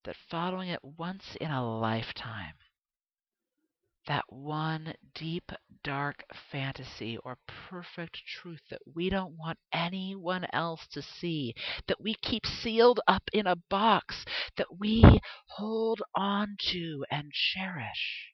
that 0.04 0.16
following 0.30 0.68
it 0.68 0.84
once 0.84 1.36
in 1.40 1.50
a 1.50 1.78
lifetime 1.78 2.54
that 4.06 4.24
one 4.28 4.94
deep, 5.14 5.50
dark 5.82 6.24
fantasy 6.50 7.16
or 7.18 7.38
perfect 7.46 8.18
truth 8.26 8.60
that 8.70 8.80
we 8.94 9.08
don't 9.10 9.36
want 9.36 9.58
anyone 9.72 10.46
else 10.52 10.86
to 10.92 11.02
see, 11.02 11.54
that 11.88 12.00
we 12.00 12.14
keep 12.14 12.46
sealed 12.46 13.00
up 13.06 13.22
in 13.32 13.46
a 13.46 13.56
box, 13.70 14.24
that 14.56 14.78
we 14.78 15.20
hold 15.48 16.02
on 16.14 16.56
to 16.72 17.04
and 17.10 17.32
cherish. 17.32 18.32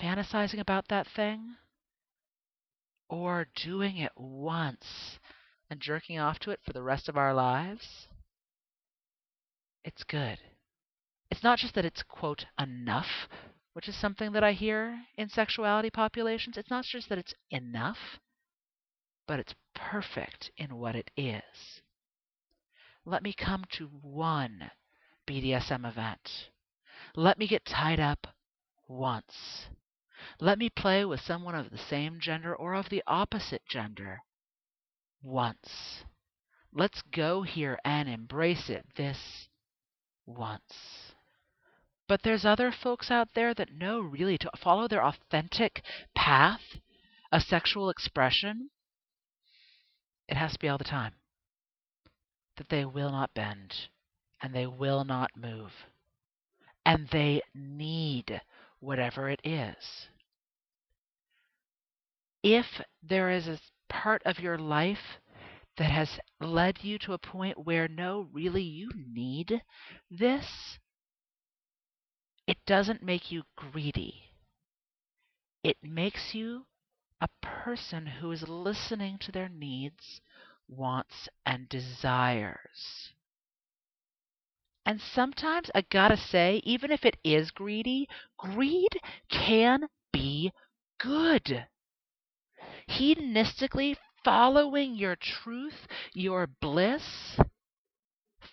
Fantasizing 0.00 0.58
about 0.58 0.88
that 0.88 1.06
thing 1.06 1.56
or 3.08 3.46
doing 3.54 3.98
it 3.98 4.12
once 4.16 5.18
and 5.70 5.80
jerking 5.80 6.18
off 6.18 6.38
to 6.40 6.50
it 6.50 6.60
for 6.64 6.72
the 6.72 6.82
rest 6.82 7.08
of 7.08 7.16
our 7.16 7.32
lives, 7.32 8.08
it's 9.84 10.04
good. 10.04 10.38
It's 11.34 11.42
not 11.42 11.58
just 11.58 11.74
that 11.74 11.84
it's, 11.84 12.04
quote, 12.04 12.46
enough, 12.60 13.28
which 13.72 13.88
is 13.88 13.96
something 13.96 14.30
that 14.32 14.44
I 14.44 14.52
hear 14.52 15.00
in 15.16 15.28
sexuality 15.28 15.90
populations. 15.90 16.56
It's 16.56 16.70
not 16.70 16.84
just 16.84 17.08
that 17.08 17.18
it's 17.18 17.34
enough, 17.50 18.20
but 19.26 19.40
it's 19.40 19.56
perfect 19.74 20.52
in 20.56 20.76
what 20.76 20.94
it 20.94 21.10
is. 21.16 21.82
Let 23.04 23.24
me 23.24 23.34
come 23.36 23.64
to 23.72 23.86
one 24.00 24.70
BDSM 25.26 25.84
event. 25.84 26.50
Let 27.16 27.36
me 27.36 27.48
get 27.48 27.64
tied 27.64 27.98
up 27.98 28.28
once. 28.86 29.66
Let 30.38 30.56
me 30.56 30.70
play 30.70 31.04
with 31.04 31.20
someone 31.20 31.56
of 31.56 31.70
the 31.70 31.78
same 31.78 32.20
gender 32.20 32.54
or 32.54 32.74
of 32.74 32.90
the 32.90 33.02
opposite 33.08 33.66
gender 33.68 34.20
once. 35.20 36.04
Let's 36.72 37.02
go 37.02 37.42
here 37.42 37.80
and 37.84 38.08
embrace 38.08 38.70
it 38.70 38.86
this 38.94 39.48
once. 40.26 41.03
But 42.06 42.22
there's 42.22 42.44
other 42.44 42.70
folks 42.70 43.10
out 43.10 43.28
there 43.34 43.54
that 43.54 43.72
know 43.72 44.00
really 44.00 44.36
to 44.38 44.50
follow 44.58 44.88
their 44.88 45.04
authentic 45.04 45.82
path 46.14 46.60
of 47.32 47.42
sexual 47.42 47.88
expression, 47.88 48.70
it 50.28 50.36
has 50.36 50.52
to 50.52 50.58
be 50.58 50.68
all 50.68 50.78
the 50.78 50.84
time. 50.84 51.14
That 52.56 52.68
they 52.68 52.84
will 52.84 53.10
not 53.10 53.34
bend 53.34 53.74
and 54.42 54.54
they 54.54 54.66
will 54.66 55.04
not 55.04 55.30
move. 55.36 55.72
And 56.84 57.08
they 57.08 57.40
need 57.54 58.40
whatever 58.80 59.30
it 59.30 59.40
is. 59.42 60.08
If 62.42 62.66
there 63.02 63.30
is 63.30 63.48
a 63.48 63.58
part 63.88 64.22
of 64.26 64.38
your 64.38 64.58
life 64.58 65.18
that 65.78 65.90
has 65.90 66.20
led 66.40 66.78
you 66.82 66.98
to 67.00 67.14
a 67.14 67.18
point 67.18 67.64
where 67.64 67.88
no, 67.88 68.28
really, 68.32 68.62
you 68.62 68.90
need 68.94 69.62
this, 70.10 70.78
it 72.46 72.58
doesn't 72.66 73.02
make 73.02 73.30
you 73.30 73.42
greedy. 73.56 74.30
It 75.62 75.78
makes 75.82 76.34
you 76.34 76.66
a 77.20 77.28
person 77.40 78.06
who 78.06 78.32
is 78.32 78.48
listening 78.48 79.18
to 79.18 79.32
their 79.32 79.48
needs, 79.48 80.20
wants, 80.68 81.28
and 81.46 81.68
desires. 81.68 83.12
And 84.84 85.00
sometimes 85.00 85.70
I 85.74 85.80
gotta 85.82 86.18
say, 86.18 86.60
even 86.64 86.90
if 86.90 87.06
it 87.06 87.16
is 87.24 87.50
greedy, 87.50 88.06
greed 88.36 89.00
can 89.30 89.88
be 90.12 90.52
good. 90.98 91.66
Hedonistically 92.90 93.96
following 94.22 94.94
your 94.94 95.16
truth, 95.16 95.86
your 96.12 96.46
bliss, 96.46 97.38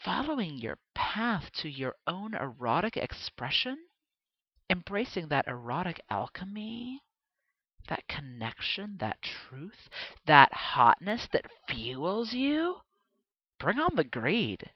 following 0.03 0.57
your 0.57 0.77
path 0.95 1.51
to 1.53 1.69
your 1.69 1.95
own 2.07 2.33
erotic 2.33 2.97
expression, 2.97 3.77
embracing 4.69 5.27
that 5.27 5.47
erotic 5.47 6.01
alchemy, 6.09 7.01
that 7.87 8.07
connection, 8.07 8.97
that 8.99 9.21
truth, 9.21 9.89
that 10.25 10.51
hotness 10.53 11.27
that 11.31 11.45
fuels 11.67 12.33
you, 12.33 12.77
bring 13.59 13.79
on 13.79 13.95
the 13.95 14.03
greed. 14.03 14.71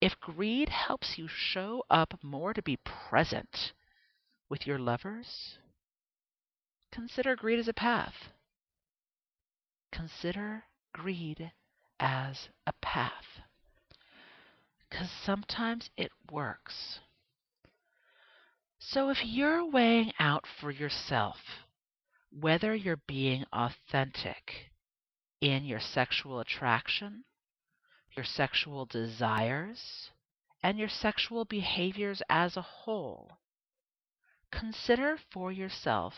If 0.00 0.20
greed 0.20 0.68
helps 0.68 1.16
you 1.16 1.28
show 1.28 1.84
up 1.88 2.18
more 2.22 2.52
to 2.52 2.62
be 2.62 2.76
present 2.76 3.72
with 4.50 4.66
your 4.66 4.78
lovers, 4.78 5.58
consider 6.92 7.36
greed 7.36 7.58
as 7.58 7.68
a 7.68 7.72
path. 7.72 8.32
Consider 9.92 10.64
greed 10.92 11.52
as 12.00 12.48
a 12.66 12.72
path 12.82 13.43
because 14.94 15.10
sometimes 15.24 15.90
it 15.96 16.12
works. 16.30 17.00
So 18.78 19.10
if 19.10 19.18
you're 19.24 19.68
weighing 19.68 20.12
out 20.20 20.44
for 20.60 20.70
yourself 20.70 21.36
whether 22.30 22.76
you're 22.76 23.02
being 23.08 23.44
authentic 23.52 24.70
in 25.40 25.64
your 25.64 25.80
sexual 25.80 26.38
attraction, 26.38 27.24
your 28.16 28.24
sexual 28.24 28.86
desires, 28.86 30.10
and 30.62 30.78
your 30.78 30.88
sexual 30.88 31.44
behaviors 31.44 32.22
as 32.28 32.56
a 32.56 32.62
whole, 32.62 33.38
consider 34.52 35.18
for 35.32 35.50
yourself 35.50 36.14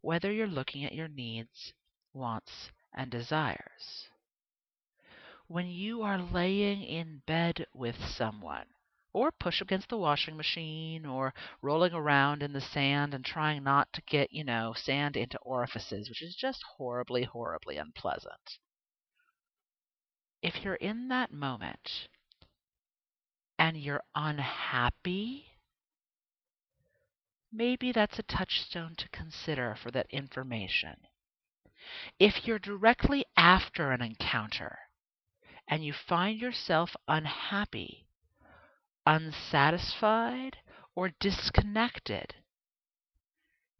whether 0.00 0.32
you're 0.32 0.48
looking 0.48 0.84
at 0.84 0.94
your 0.94 1.08
needs, 1.08 1.72
wants, 2.12 2.70
and 2.92 3.12
desires 3.12 4.08
when 5.52 5.68
you 5.68 6.00
are 6.00 6.18
laying 6.18 6.82
in 6.82 7.20
bed 7.26 7.66
with 7.74 7.96
someone, 8.16 8.64
or 9.12 9.30
push 9.30 9.60
against 9.60 9.90
the 9.90 9.98
washing 9.98 10.34
machine, 10.34 11.04
or 11.04 11.34
rolling 11.60 11.92
around 11.92 12.42
in 12.42 12.54
the 12.54 12.60
sand 12.60 13.12
and 13.12 13.22
trying 13.22 13.62
not 13.62 13.92
to 13.92 14.00
get, 14.02 14.32
you 14.32 14.42
know, 14.42 14.72
sand 14.74 15.14
into 15.14 15.38
orifices, 15.40 16.08
which 16.08 16.22
is 16.22 16.34
just 16.34 16.62
horribly, 16.78 17.24
horribly 17.24 17.76
unpleasant. 17.76 18.58
If 20.42 20.64
you're 20.64 20.76
in 20.76 21.08
that 21.08 21.30
moment 21.30 22.08
and 23.58 23.76
you're 23.76 24.02
unhappy, 24.14 25.44
maybe 27.52 27.92
that's 27.92 28.18
a 28.18 28.22
touchstone 28.22 28.94
to 28.96 29.08
consider 29.10 29.76
for 29.82 29.90
that 29.90 30.06
information. 30.08 30.96
If 32.18 32.46
you're 32.46 32.58
directly 32.58 33.26
after 33.36 33.92
an 33.92 34.00
encounter 34.00 34.78
and 35.68 35.84
you 35.84 35.92
find 35.92 36.38
yourself 36.38 36.96
unhappy, 37.08 38.06
unsatisfied, 39.06 40.58
or 40.94 41.10
disconnected, 41.20 42.34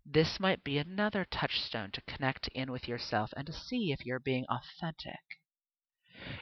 this 0.05 0.41
might 0.41 0.65
be 0.65 0.79
another 0.79 1.25
touchstone 1.25 1.93
to 1.93 2.01
connect 2.03 2.49
in 2.49 2.73
with 2.73 2.89
yourself 2.89 3.33
and 3.37 3.47
to 3.47 3.53
see 3.53 3.93
if 3.93 4.05
you're 4.05 4.19
being 4.19 4.45
authentic. 4.49 5.21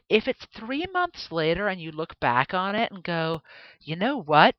If 0.09 0.26
it's 0.26 0.47
three 0.47 0.86
months 0.93 1.30
later 1.30 1.68
and 1.68 1.80
you 1.80 1.93
look 1.93 2.18
back 2.20 2.55
on 2.55 2.74
it 2.74 2.91
and 2.91 3.05
go, 3.05 3.43
you 3.80 3.97
know 3.97 4.16
what? 4.16 4.55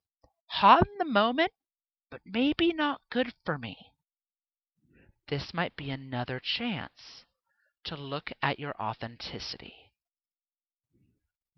Hot 0.47 0.87
in 0.87 0.97
the 0.97 1.05
moment, 1.05 1.51
but 2.09 2.21
maybe 2.25 2.73
not 2.73 3.01
good 3.09 3.33
for 3.45 3.57
me. 3.57 3.93
This 5.27 5.53
might 5.53 5.75
be 5.75 5.89
another 5.89 6.39
chance 6.39 7.25
to 7.85 7.95
look 7.95 8.31
at 8.41 8.59
your 8.59 8.75
authenticity. 8.79 9.90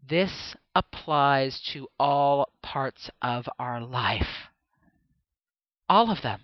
This 0.06 0.56
applies 0.76 1.62
to 1.74 1.88
all 1.98 2.50
parts 2.62 3.10
of 3.22 3.48
our 3.58 3.80
life. 3.80 4.50
All 5.88 6.12
of 6.12 6.22
them. 6.22 6.42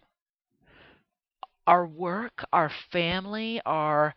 Our 1.68 1.86
work, 1.86 2.46
our 2.54 2.72
family, 2.92 3.62
our, 3.66 4.16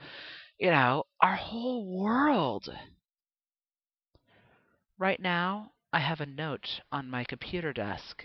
you 0.59 0.70
know, 0.70 1.05
our 1.20 1.34
whole 1.34 1.84
world. 1.86 2.72
Right 4.97 5.20
now, 5.20 5.72
I 5.93 5.99
have 5.99 6.20
a 6.20 6.26
note 6.26 6.80
on 6.93 7.11
my 7.11 7.24
computer 7.24 7.72
desk 7.72 8.24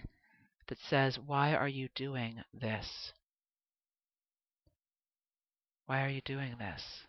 that 0.68 0.78
says, 0.80 1.18
Why 1.18 1.56
are 1.56 1.68
you 1.68 1.90
doing 1.96 2.44
this? 2.54 3.12
Why 5.88 6.06
are 6.06 6.10
you 6.10 6.22
doing 6.22 6.56
this? 6.60 7.07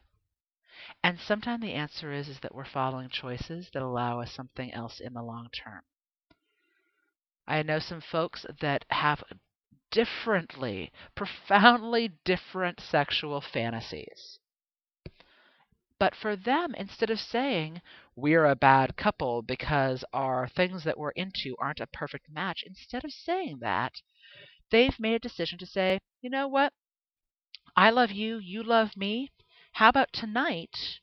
And 1.03 1.19
sometimes 1.21 1.63
the 1.63 1.75
answer 1.75 2.13
is, 2.13 2.29
is 2.29 2.41
that 2.41 2.55
we're 2.55 2.65
following 2.65 3.09
choices 3.09 3.69
that 3.73 3.83
allow 3.83 4.21
us 4.21 4.33
something 4.33 4.73
else 4.73 5.01
in 5.01 5.15
the 5.15 5.23
long 5.23 5.49
term. 5.51 5.83
I 7.47 7.63
know 7.63 7.79
some 7.79 8.01
folks 8.01 8.45
that 8.61 8.85
have 8.91 9.23
differently, 9.91 10.93
profoundly 11.15 12.13
different 12.25 12.81
sexual 12.81 13.41
fantasies. 13.41 14.39
But 15.99 16.15
for 16.15 16.37
them, 16.37 16.75
instead 16.77 17.11
of 17.11 17.19
saying, 17.19 17.83
we're 18.15 18.45
a 18.45 18.55
bad 18.55 18.97
couple 18.97 19.43
because 19.43 20.05
our 20.13 20.49
things 20.49 20.85
that 20.85 20.99
we're 20.99 21.11
into 21.11 21.57
aren't 21.59 21.81
a 21.81 21.89
perfect 21.89 22.31
match, 22.31 22.63
instead 22.65 23.05
of 23.05 23.11
saying 23.11 23.59
that, 23.61 23.95
they've 24.71 24.99
made 25.01 25.15
a 25.15 25.19
decision 25.19 25.59
to 25.59 25.67
say, 25.67 26.01
you 26.21 26.31
know 26.31 26.47
what? 26.47 26.73
I 27.75 27.91
love 27.91 28.11
you, 28.13 28.39
you 28.39 28.63
love 28.63 28.97
me. 28.97 29.33
How 29.79 29.91
about 29.91 30.13
tonight 30.13 30.99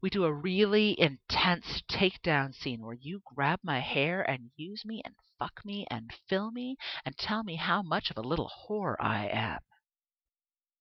we 0.00 0.08
do 0.08 0.24
a 0.24 0.32
really 0.32 0.98
intense 0.98 1.82
takedown 1.90 2.54
scene 2.54 2.80
where 2.80 2.96
you 2.98 3.20
grab 3.22 3.60
my 3.62 3.80
hair 3.80 4.22
and 4.22 4.50
use 4.56 4.82
me 4.82 5.02
and 5.04 5.14
fuck 5.38 5.62
me 5.62 5.86
and 5.90 6.10
fill 6.26 6.50
me 6.50 6.78
and 7.04 7.18
tell 7.18 7.42
me 7.44 7.56
how 7.56 7.82
much 7.82 8.10
of 8.10 8.16
a 8.16 8.26
little 8.26 8.50
whore 8.50 8.96
I 8.98 9.28
am. 9.28 9.58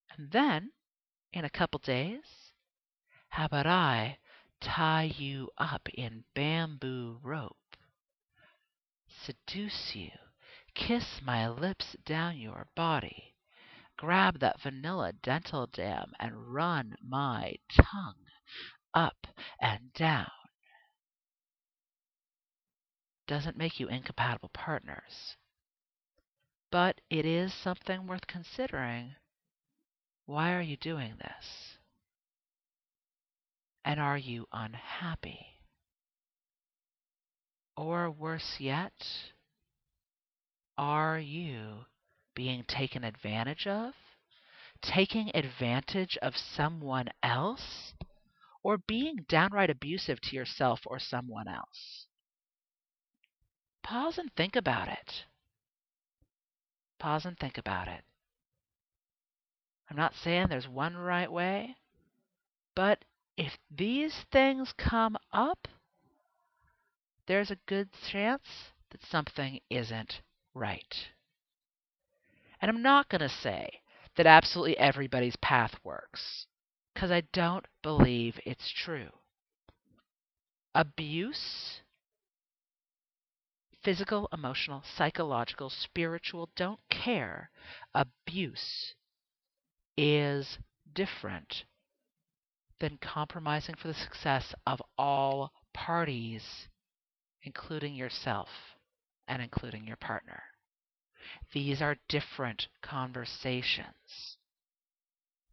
And 0.10 0.32
then, 0.32 0.72
in 1.34 1.44
a 1.44 1.50
couple 1.50 1.82
days, 1.82 2.54
how 3.28 3.48
about 3.48 3.68
I 3.68 4.20
tie 4.62 5.14
you 5.18 5.50
up 5.58 5.90
in 5.96 6.24
bamboo 6.34 7.20
rope, 7.22 7.76
seduce 9.26 9.94
you, 9.94 10.12
kiss 10.74 11.20
my 11.22 11.50
lips 11.50 11.98
down 12.06 12.38
your 12.38 12.70
body, 12.74 13.36
grab 13.98 14.40
that 14.40 14.62
vanilla 14.62 15.12
dental 15.24 15.68
dam 15.68 16.12
and 16.20 16.54
run 16.54 16.96
my 17.06 17.56
tongue 17.76 18.14
up 18.94 19.28
and 19.60 19.92
down. 19.94 20.28
Doesn't 23.28 23.58
make 23.58 23.80
you 23.80 23.88
incompatible 23.88 24.52
partners. 24.54 25.36
But 26.72 27.02
it 27.10 27.26
is 27.26 27.54
something 27.54 28.08
worth 28.08 28.28
considering. 28.28 29.16
Why 30.26 30.54
are 30.54 30.62
you 30.62 30.78
doing 30.78 31.16
this? 31.18 31.78
And 33.84 34.00
are 34.00 34.18
you 34.18 34.48
unhappy? 34.52 35.46
Or 37.76 38.10
worse 38.10 38.56
yet, 38.60 38.92
are 40.78 41.20
you 41.20 41.86
being 42.38 42.64
taken 42.68 43.04
advantage 43.04 43.66
of? 43.66 43.94
Taking 44.84 45.32
advantage 45.34 46.20
of 46.22 46.38
someone 46.38 47.08
else? 47.24 47.94
Or 48.62 48.78
being 48.78 49.26
downright 49.28 49.72
abusive 49.72 50.22
to 50.22 50.36
yourself 50.36 50.82
or 50.86 51.00
someone 51.00 51.48
else? 51.48 52.06
Pause 53.82 54.20
and 54.20 54.32
think 54.36 54.56
about 54.56 54.88
it. 54.88 55.24
Pause 57.00 57.26
and 57.26 57.40
think 57.40 57.58
about 57.58 57.88
it. 57.88 58.04
I'm 59.90 59.98
not 59.98 60.14
saying 60.24 60.48
there's 60.50 60.68
one 60.68 60.96
right 60.96 61.32
way, 61.32 61.76
but 62.76 63.04
if 63.36 63.54
these 63.76 64.14
things 64.32 64.74
come 64.78 65.18
up, 65.34 65.68
there's 67.26 67.50
a 67.50 67.58
good 67.66 67.90
chance 68.12 68.44
that 68.92 69.02
something 69.10 69.60
isn't 69.72 70.22
right. 70.54 70.94
And 72.62 72.70
I'm 72.70 72.82
not 72.82 73.10
going 73.10 73.22
to 73.22 73.30
say 73.30 73.82
that 74.16 74.26
absolutely 74.26 74.78
everybody's 74.78 75.36
path 75.38 75.76
works, 75.84 76.48
because 76.94 77.12
I 77.12 77.24
don't 77.34 77.66
believe 77.84 78.40
it's 78.46 78.72
true. 78.72 79.10
Abuse, 80.74 81.82
physical, 83.84 84.28
emotional, 84.34 84.84
psychological, 84.98 85.70
spiritual, 85.70 86.50
don't 86.56 86.80
care. 86.90 87.52
Abuse 87.94 88.96
is 89.98 90.58
different 90.94 91.64
than 92.80 93.00
compromising 93.02 93.76
for 93.76 93.88
the 93.88 93.94
success 93.94 94.54
of 94.66 94.82
all 94.98 95.52
parties, 95.74 96.44
including 97.44 97.96
yourself 97.96 98.50
and 99.28 99.42
including 99.42 99.88
your 99.88 99.98
partner. 99.98 100.44
These 101.54 101.82
are 101.82 101.98
different 102.08 102.68
conversations. 102.82 104.38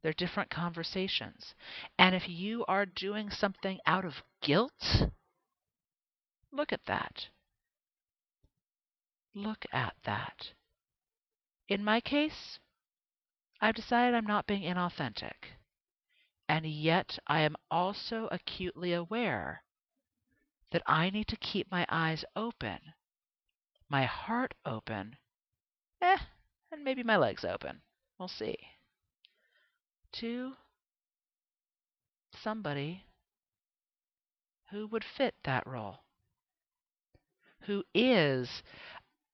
They're 0.02 0.12
different 0.12 0.50
conversations. 0.50 1.54
And 1.98 2.14
if 2.14 2.28
you 2.28 2.64
are 2.66 2.84
doing 2.84 3.30
something 3.30 3.80
out 3.86 4.04
of 4.04 4.22
guilt, 4.42 5.08
look 6.52 6.72
at 6.72 6.84
that. 6.86 7.28
Look 9.34 9.64
at 9.72 9.94
that. 10.04 10.52
In 11.68 11.82
my 11.82 12.00
case, 12.00 12.58
I've 13.60 13.74
decided 13.74 14.14
I'm 14.14 14.26
not 14.26 14.46
being 14.46 14.62
inauthentic. 14.62 15.56
And 16.48 16.66
yet 16.66 17.18
I 17.26 17.40
am 17.40 17.56
also 17.70 18.28
acutely 18.30 18.92
aware 18.92 19.62
that 20.70 20.82
I 20.86 21.08
need 21.08 21.28
to 21.28 21.36
keep 21.36 21.70
my 21.70 21.86
eyes 21.88 22.24
open, 22.36 22.78
my 23.88 24.04
heart 24.04 24.52
open, 24.66 25.16
eh, 26.04 26.18
and 26.70 26.84
maybe 26.84 27.02
my 27.02 27.16
legs 27.16 27.44
open. 27.44 27.80
We'll 28.18 28.28
see. 28.28 28.56
To 30.20 30.52
somebody 32.42 33.04
who 34.70 34.86
would 34.88 35.04
fit 35.04 35.34
that 35.44 35.66
role, 35.66 36.04
who 37.62 37.82
is 37.94 38.62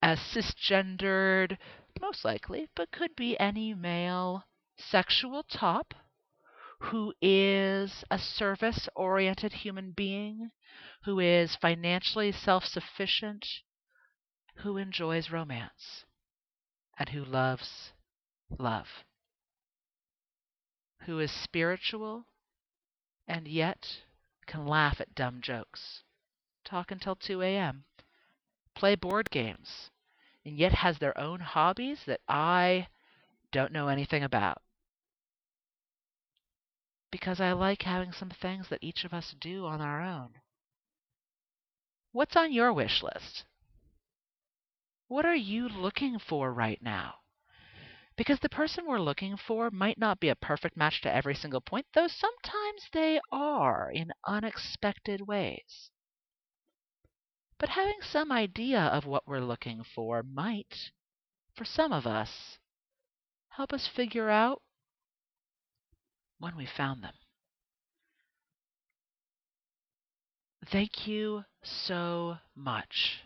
a 0.02 0.16
cisgendered, 0.16 1.58
most 2.00 2.24
likely, 2.24 2.68
but 2.74 2.92
could 2.92 3.14
be 3.16 3.38
any 3.38 3.74
male 3.74 4.44
sexual 4.78 5.42
top 5.42 5.94
who 6.80 7.12
is 7.20 8.04
a 8.10 8.18
service 8.18 8.88
oriented 8.96 9.52
human 9.52 9.92
being, 9.92 10.50
who 11.04 11.20
is 11.20 11.56
financially 11.56 12.32
self 12.32 12.64
sufficient, 12.64 13.46
who 14.56 14.78
enjoys 14.78 15.30
romance, 15.30 16.04
and 17.00 17.08
who 17.08 17.24
loves 17.24 17.92
love, 18.58 18.86
who 21.06 21.18
is 21.18 21.32
spiritual 21.32 22.26
and 23.26 23.48
yet 23.48 23.88
can 24.46 24.66
laugh 24.66 25.00
at 25.00 25.14
dumb 25.14 25.40
jokes, 25.40 26.02
talk 26.62 26.90
until 26.90 27.16
2 27.16 27.40
a.m., 27.40 27.84
play 28.74 28.94
board 28.94 29.30
games, 29.30 29.90
and 30.44 30.58
yet 30.58 30.72
has 30.72 30.98
their 30.98 31.16
own 31.18 31.40
hobbies 31.40 32.00
that 32.06 32.20
I 32.28 32.88
don't 33.50 33.72
know 33.72 33.88
anything 33.88 34.22
about 34.22 34.58
because 37.10 37.40
I 37.40 37.52
like 37.52 37.82
having 37.82 38.12
some 38.12 38.30
things 38.30 38.68
that 38.68 38.84
each 38.84 39.04
of 39.04 39.14
us 39.14 39.34
do 39.40 39.64
on 39.64 39.80
our 39.80 40.02
own. 40.02 40.30
What's 42.12 42.36
on 42.36 42.52
your 42.52 42.72
wish 42.72 43.02
list? 43.02 43.44
What 45.10 45.26
are 45.26 45.34
you 45.34 45.68
looking 45.68 46.20
for 46.20 46.52
right 46.52 46.80
now? 46.80 47.16
Because 48.16 48.38
the 48.38 48.48
person 48.48 48.86
we're 48.86 49.00
looking 49.00 49.36
for 49.36 49.68
might 49.68 49.98
not 49.98 50.20
be 50.20 50.28
a 50.28 50.36
perfect 50.36 50.76
match 50.76 51.00
to 51.00 51.12
every 51.12 51.34
single 51.34 51.60
point, 51.60 51.86
though 51.94 52.06
sometimes 52.06 52.88
they 52.92 53.20
are 53.32 53.90
in 53.90 54.12
unexpected 54.24 55.22
ways. 55.22 55.90
But 57.58 57.70
having 57.70 57.98
some 58.02 58.30
idea 58.30 58.78
of 58.78 59.04
what 59.04 59.26
we're 59.26 59.40
looking 59.40 59.82
for 59.82 60.22
might, 60.22 60.92
for 61.56 61.64
some 61.64 61.92
of 61.92 62.06
us, 62.06 62.58
help 63.48 63.72
us 63.72 63.88
figure 63.88 64.30
out 64.30 64.62
when 66.38 66.56
we 66.56 66.66
found 66.66 67.02
them. 67.02 67.14
Thank 70.70 71.08
you 71.08 71.46
so 71.64 72.36
much, 72.54 73.24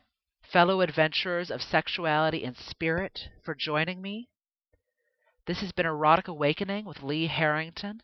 fellow 0.55 0.83
adventurers 0.83 1.51
of 1.51 1.61
sexuality 1.61 2.45
and 2.45 2.57
spirit, 2.57 3.29
for 3.43 3.57
joining 3.57 4.01
me. 4.01 4.29
This 5.49 5.61
has 5.61 5.73
been 5.73 5.85
Erotic 5.85 6.29
Awakening 6.29 6.85
with 6.85 7.03
Lee 7.03 7.27
Harrington. 7.27 8.01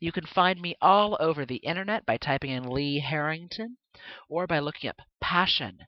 You 0.00 0.10
can 0.10 0.24
find 0.24 0.58
me 0.58 0.74
all 0.80 1.18
over 1.20 1.44
the 1.44 1.56
internet 1.56 2.06
by 2.06 2.16
typing 2.16 2.50
in 2.50 2.70
Lee 2.70 3.00
Harrington 3.00 3.76
or 4.26 4.46
by 4.46 4.58
looking 4.58 4.88
up 4.88 5.02
passion 5.20 5.80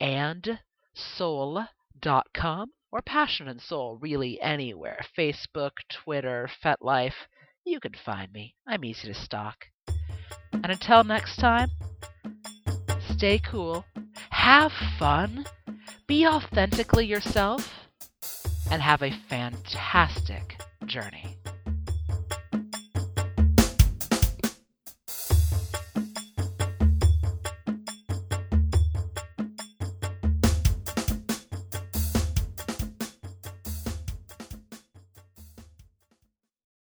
and 0.00 0.58
soul.com 0.92 2.72
or 2.90 3.00
passion 3.02 3.46
and 3.46 3.62
soul 3.62 3.96
really 4.02 4.40
anywhere 4.40 4.98
Facebook, 5.16 5.74
Twitter, 5.88 6.50
FetLife. 6.64 7.28
You 7.64 7.78
can 7.78 7.94
find 8.04 8.32
me. 8.32 8.56
I'm 8.66 8.84
easy 8.84 9.06
to 9.06 9.14
stalk. 9.14 9.66
And 10.52 10.66
until 10.66 11.04
next 11.04 11.36
time, 11.36 11.70
stay 13.14 13.38
cool, 13.38 13.84
have 14.30 14.72
fun, 14.98 15.46
be 16.08 16.26
authentically 16.26 17.06
yourself, 17.06 17.88
and 18.72 18.82
have 18.82 19.02
a 19.02 19.12
fantastic 19.28 20.60
journey. 20.84 21.36